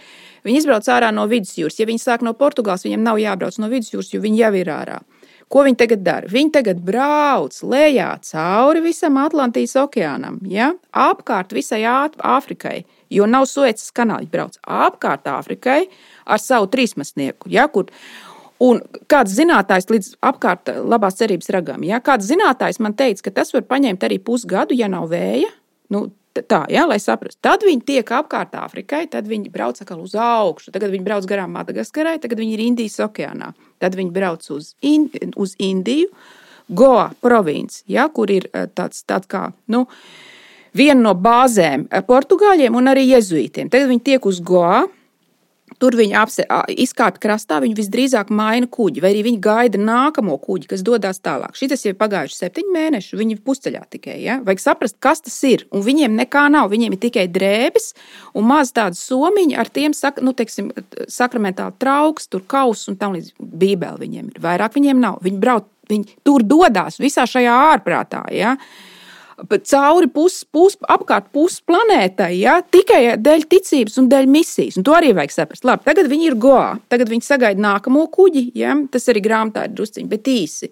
[0.46, 1.80] Viņi izbrauc ārā no vidusjūras.
[1.80, 5.00] Ja viņi sāk no Portugāles, viņiem nav jābrauc no vidusjūras, jo viņi jau ir ārā.
[5.52, 6.28] Ko viņi tagad dara?
[6.30, 10.72] Viņi tagad brauc lejā cauri visam Atlantijas okeānam, ja?
[10.90, 14.24] apkārt visai Āfrikai, jo nav Suecas kanāla.
[14.24, 15.82] Viņi brauc apkārt Āfrikai
[16.24, 17.50] ar savu trīsmasnieku.
[17.52, 17.90] Ja, kur,
[18.62, 18.78] Un
[19.10, 23.64] kāds zinātājs līdz apkārt labās cerības ragam, ja kāds zinātājs man teica, ka tas var
[23.66, 25.50] paņemt arī pusgadu, ja nav vēja.
[25.92, 26.06] Nu,
[26.42, 27.38] tā, ja, lai saprastu.
[27.44, 31.54] Tad viņi tiek apkārt Āfrikai, tad viņi brauc atkal uz augšu, tagad viņi brauc garām
[31.54, 33.52] Madagaskarai, tagad viņi ir Indijas okeānā.
[33.82, 36.10] Tad viņi brauc uz, in, uz Indiju,
[36.64, 39.50] Goa provinci, ja, kur ir eh, tāds, tāds kā.
[39.68, 39.84] Nu,
[40.74, 43.68] Viena no bāzēm eh, portugāļiem un arī jezuītiem.
[43.70, 44.86] Tagad viņi tiek uz Goa,
[45.82, 46.14] Tur viņi
[46.84, 51.56] izkāpa krastā, viņi visdrīzāk maina kuģi, vai arī viņi gaida nākamo kuģi, kas dodas tālāk.
[51.58, 54.16] Šis jau ir pagājuši septiņi mēneši, viņi ir pusceļā tikai.
[54.22, 54.38] Ja?
[54.46, 55.66] Vajag saprast, kas tas ir.
[55.74, 56.70] Un viņiem nekā nav.
[56.72, 57.92] Viņiem ir tikai drēbes
[58.38, 60.70] un maz tādas somiņi ar tiem sak, nu, teiksim,
[61.10, 64.42] sakramentāli trauks, tur kaus un tam līdz bībeli viņiem ir.
[64.44, 65.20] Vairāk viņiem nav.
[65.24, 68.24] Viņi brauc, viņi tur dodas visā šajā ārprātā.
[68.34, 68.56] Ja?
[69.70, 74.78] Cauri pusi, pus, apkārt pusi planētai, ja, tikai dēļ ticības un dēļ misijas.
[74.78, 75.66] Un to arī vajag saprast.
[75.66, 79.74] Labi, tagad viņi ir goā, tagad viņi sagaida nākamo kuģi, ja, tas arī grāmatā ir
[79.76, 80.70] drusciņi, bet īsi.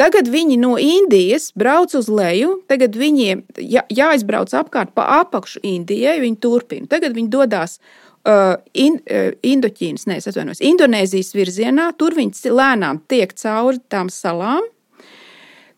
[0.00, 6.22] Tagad viņi no Indijas brauc uz leju, tagad viņiem jā, jāizbrauc apkārt pa apakšu Indijai,
[6.22, 6.88] viņi turpina.
[6.88, 7.76] Tagad viņi dodas
[8.24, 14.64] uh, in, uh, Indoķīnas, nevis Indonēzijas virzienā, tur viņi lēnām tiek cauri tām salām,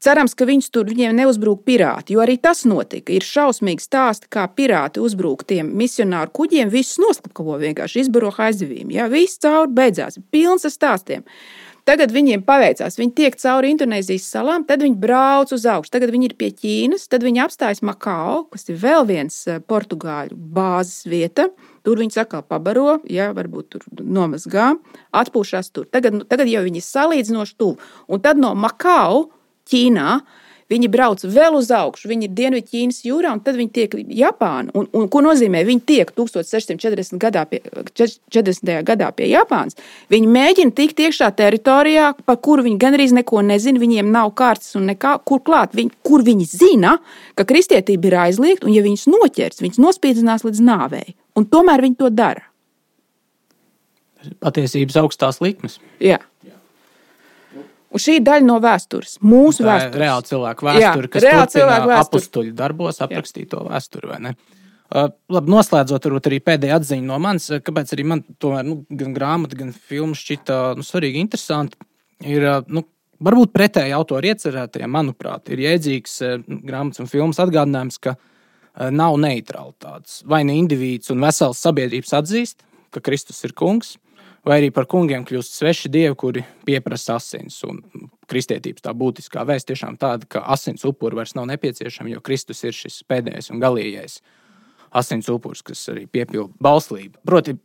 [0.03, 3.13] Cerams, ka viņus tur viņiem neuzbrūk pirāti, jo arī tas notika.
[3.15, 8.91] Ir šausmīgi stāsti, kā pirāti uzbrūk tiem misionāru kuģiem, visus noslapkavo vienkārši izbaro aizvīm.
[8.91, 11.23] Jā, viss cauri beidzās, pilns ar stāstiem.
[11.87, 15.91] Tagad viņiem paveicās, viņi tiek cauri Indonēzijas salām, tad viņi brauc uz augšu.
[15.95, 20.35] Tagad viņi ir pie Ķīnas, tad viņi apstājas Makao, kas ir vēl viens eh, portugāļu
[20.35, 21.49] bāzes vieta.
[21.83, 24.73] Tur viņi atkal pabaro, ja varbūt tur nomazgā,
[25.11, 25.87] atpūšas tur.
[25.91, 27.79] Tagad, tagad jau viņi ir salīdzinoši tuvu.
[28.07, 29.25] Un tad no Makao
[29.71, 30.21] Ķīnā.
[30.73, 34.73] Viņi brauc vēl uz augšu, viņi ir Dienvidķīnas jūrā, un tad viņi tiek Japānā.
[34.79, 35.61] Un, un, ko nozīmē?
[35.69, 37.19] Viņi tiek 1640.
[37.21, 37.61] gadā pie,
[37.93, 38.79] 40.
[38.89, 39.77] gadā pie Japānas.
[40.13, 43.83] Viņi mēģina tikt iekšā teritorijā, par kuru viņi gandrīz neko nezina.
[43.83, 45.77] Viņiem nav kārtas un nekā, kur klāt.
[45.77, 46.97] Viņi, kur viņi zina,
[47.37, 51.13] ka kristietība ir aizliegta, un ja viņus noķers, viņus nospīdzinās līdz nāvei.
[51.37, 52.47] Un tomēr viņi to dara.
[54.41, 55.81] Patiesības augstās likmes.
[56.01, 56.23] Jā.
[57.93, 60.01] Un šī ir daļa no vēstures, mūsu vēstures.
[60.01, 64.33] Reāli cilvēku vēsture, Jā, kas turpina apstuļu darbos aprakstīto vēsturi.
[64.93, 69.15] Uh, labi, noslēdzot arī pēdējā atziņa no manis, uh, kāpēc arī man tomēr nu, gan
[69.17, 71.81] grāmata, gan filma šķita nu, svarīgi, interesanti.
[72.29, 72.85] Ir, uh, nu,
[73.25, 79.17] varbūt pretēji autori iecerētajiem, manuprāt, ir jēdzīgs uh, grāmatas un filmas atgādinājums, ka uh, nav
[79.21, 80.21] neutralitātes.
[80.29, 83.97] Vai ne individs un vesels sabiedrības atzīst, ka Kristus ir kungs,
[84.47, 87.61] vai arī par kungiem kļūst sveši dievi, kuri pieprasa asins.
[87.69, 87.83] Un
[88.31, 92.77] kristietības tā būtiskā vēsts tiešām tāda, ka asins upuri vairs nav nepieciešami, jo Kristus ir
[92.77, 94.21] šis pēdējais un galīgais
[94.93, 97.23] asins upuris, kas arī piepilda bauslību.
[97.27, 97.57] Proti,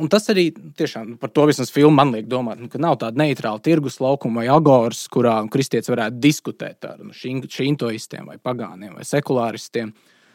[0.00, 3.20] Un tas arī tiešām par to vismaz filmu man liek domāt, nu, ka nav tāda
[3.20, 9.04] neitrāla tirgus laukuma vai agoras, kurā kristietis varētu diskutēt ar nu, šintoistiem vai pagāniem vai
[9.06, 9.92] sekulāristiem.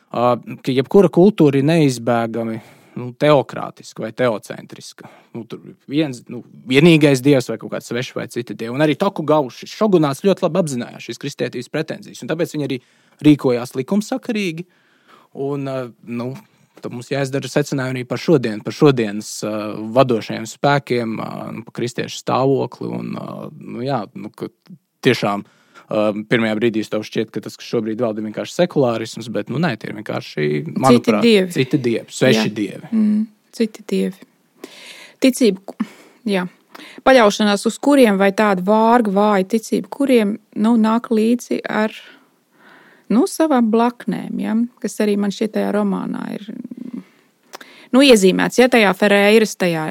[0.08, 2.62] Uh, ka jebkura kultūra ir neizbēgami
[2.98, 5.10] nu, teokrātiska vai teocentriska.
[5.36, 8.74] Nu, tur viens, nu, vienīgais dievs vai kaut kāds svešs vai citi dievi.
[8.76, 12.80] Un arī Toku Gaušs, šogunāts ļoti labi apzinājās šīs kristietības pretenzijas, un tāpēc viņi arī
[13.28, 14.68] rīkojās likumsakarīgi.
[15.48, 15.68] Un,
[16.04, 16.32] nu,
[16.78, 22.20] Tad mums jāizdara secinājumi arī par šodienu, par šodienas uh, vadošajiem spēkiem, uh, par kristiešu
[22.22, 22.92] stāvokli.
[22.94, 24.30] Un, uh, nu, jā, nu,
[25.02, 25.56] tiešām uh,
[25.88, 29.76] pirmajā brīdī tev šķiet, ka tas, kas šobrīd valda, ir vienkārši sekulārisms, bet nu, nē,
[29.80, 31.54] tie ir vienkārši manuprāt, citi dievi.
[31.56, 32.54] Citi dievi, sveši jā.
[32.60, 32.92] dievi.
[32.92, 33.24] Mm,
[33.56, 34.28] citi dievi.
[35.24, 35.88] Ticība,
[36.28, 36.46] jā.
[37.08, 41.96] Paļaušanās uz kuriem vai tāda vārga, vāja ticība, kuriem nu, nāk līdzi ar
[43.14, 46.52] nu, savām blaknēm, ja, kas arī man šķiet tajā romānā ir
[47.96, 48.60] nu, iezīmēts.
[48.60, 49.88] Ja tajā Ferēras, tajā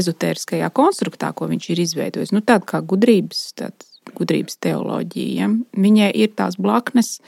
[0.00, 5.48] ezotēriskajā konstruktā, ko viņš ir izveidojis, nu, tāda kā gudrības, tāda gudrības teoloģija, ja,
[5.86, 7.18] viņai ir tās blaknes.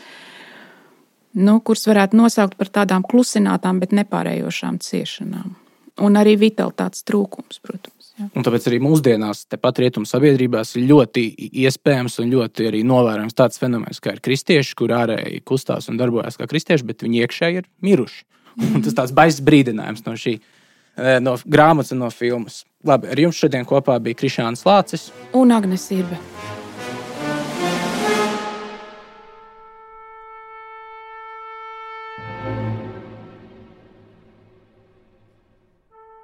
[1.33, 5.55] Nu, kuras varētu nosaukt par tādām klusinātām, bet nepārējošām ciešanām.
[6.03, 8.13] Un arī vitalitātes trūkums, protams.
[8.19, 8.27] Jā.
[8.37, 11.25] Un tāpēc arī mūsdienās, tepat rietumu sabiedrībās, ir ļoti
[11.65, 16.37] iespējams un ļoti arī novērojams tāds fenomens, kā ir kristieši, kur ārēji kustās un darbojas
[16.41, 18.25] kā kristieši, bet viņi iekšēji ir miruši.
[18.73, 22.63] Un tas tāds baisas brīdinājums no šī eh, no grāmatas un no filmas.
[22.85, 25.09] Labi, ar jums šodien kopā bija Krišāns Lācis
[25.39, 26.21] un Agnēs Irbe.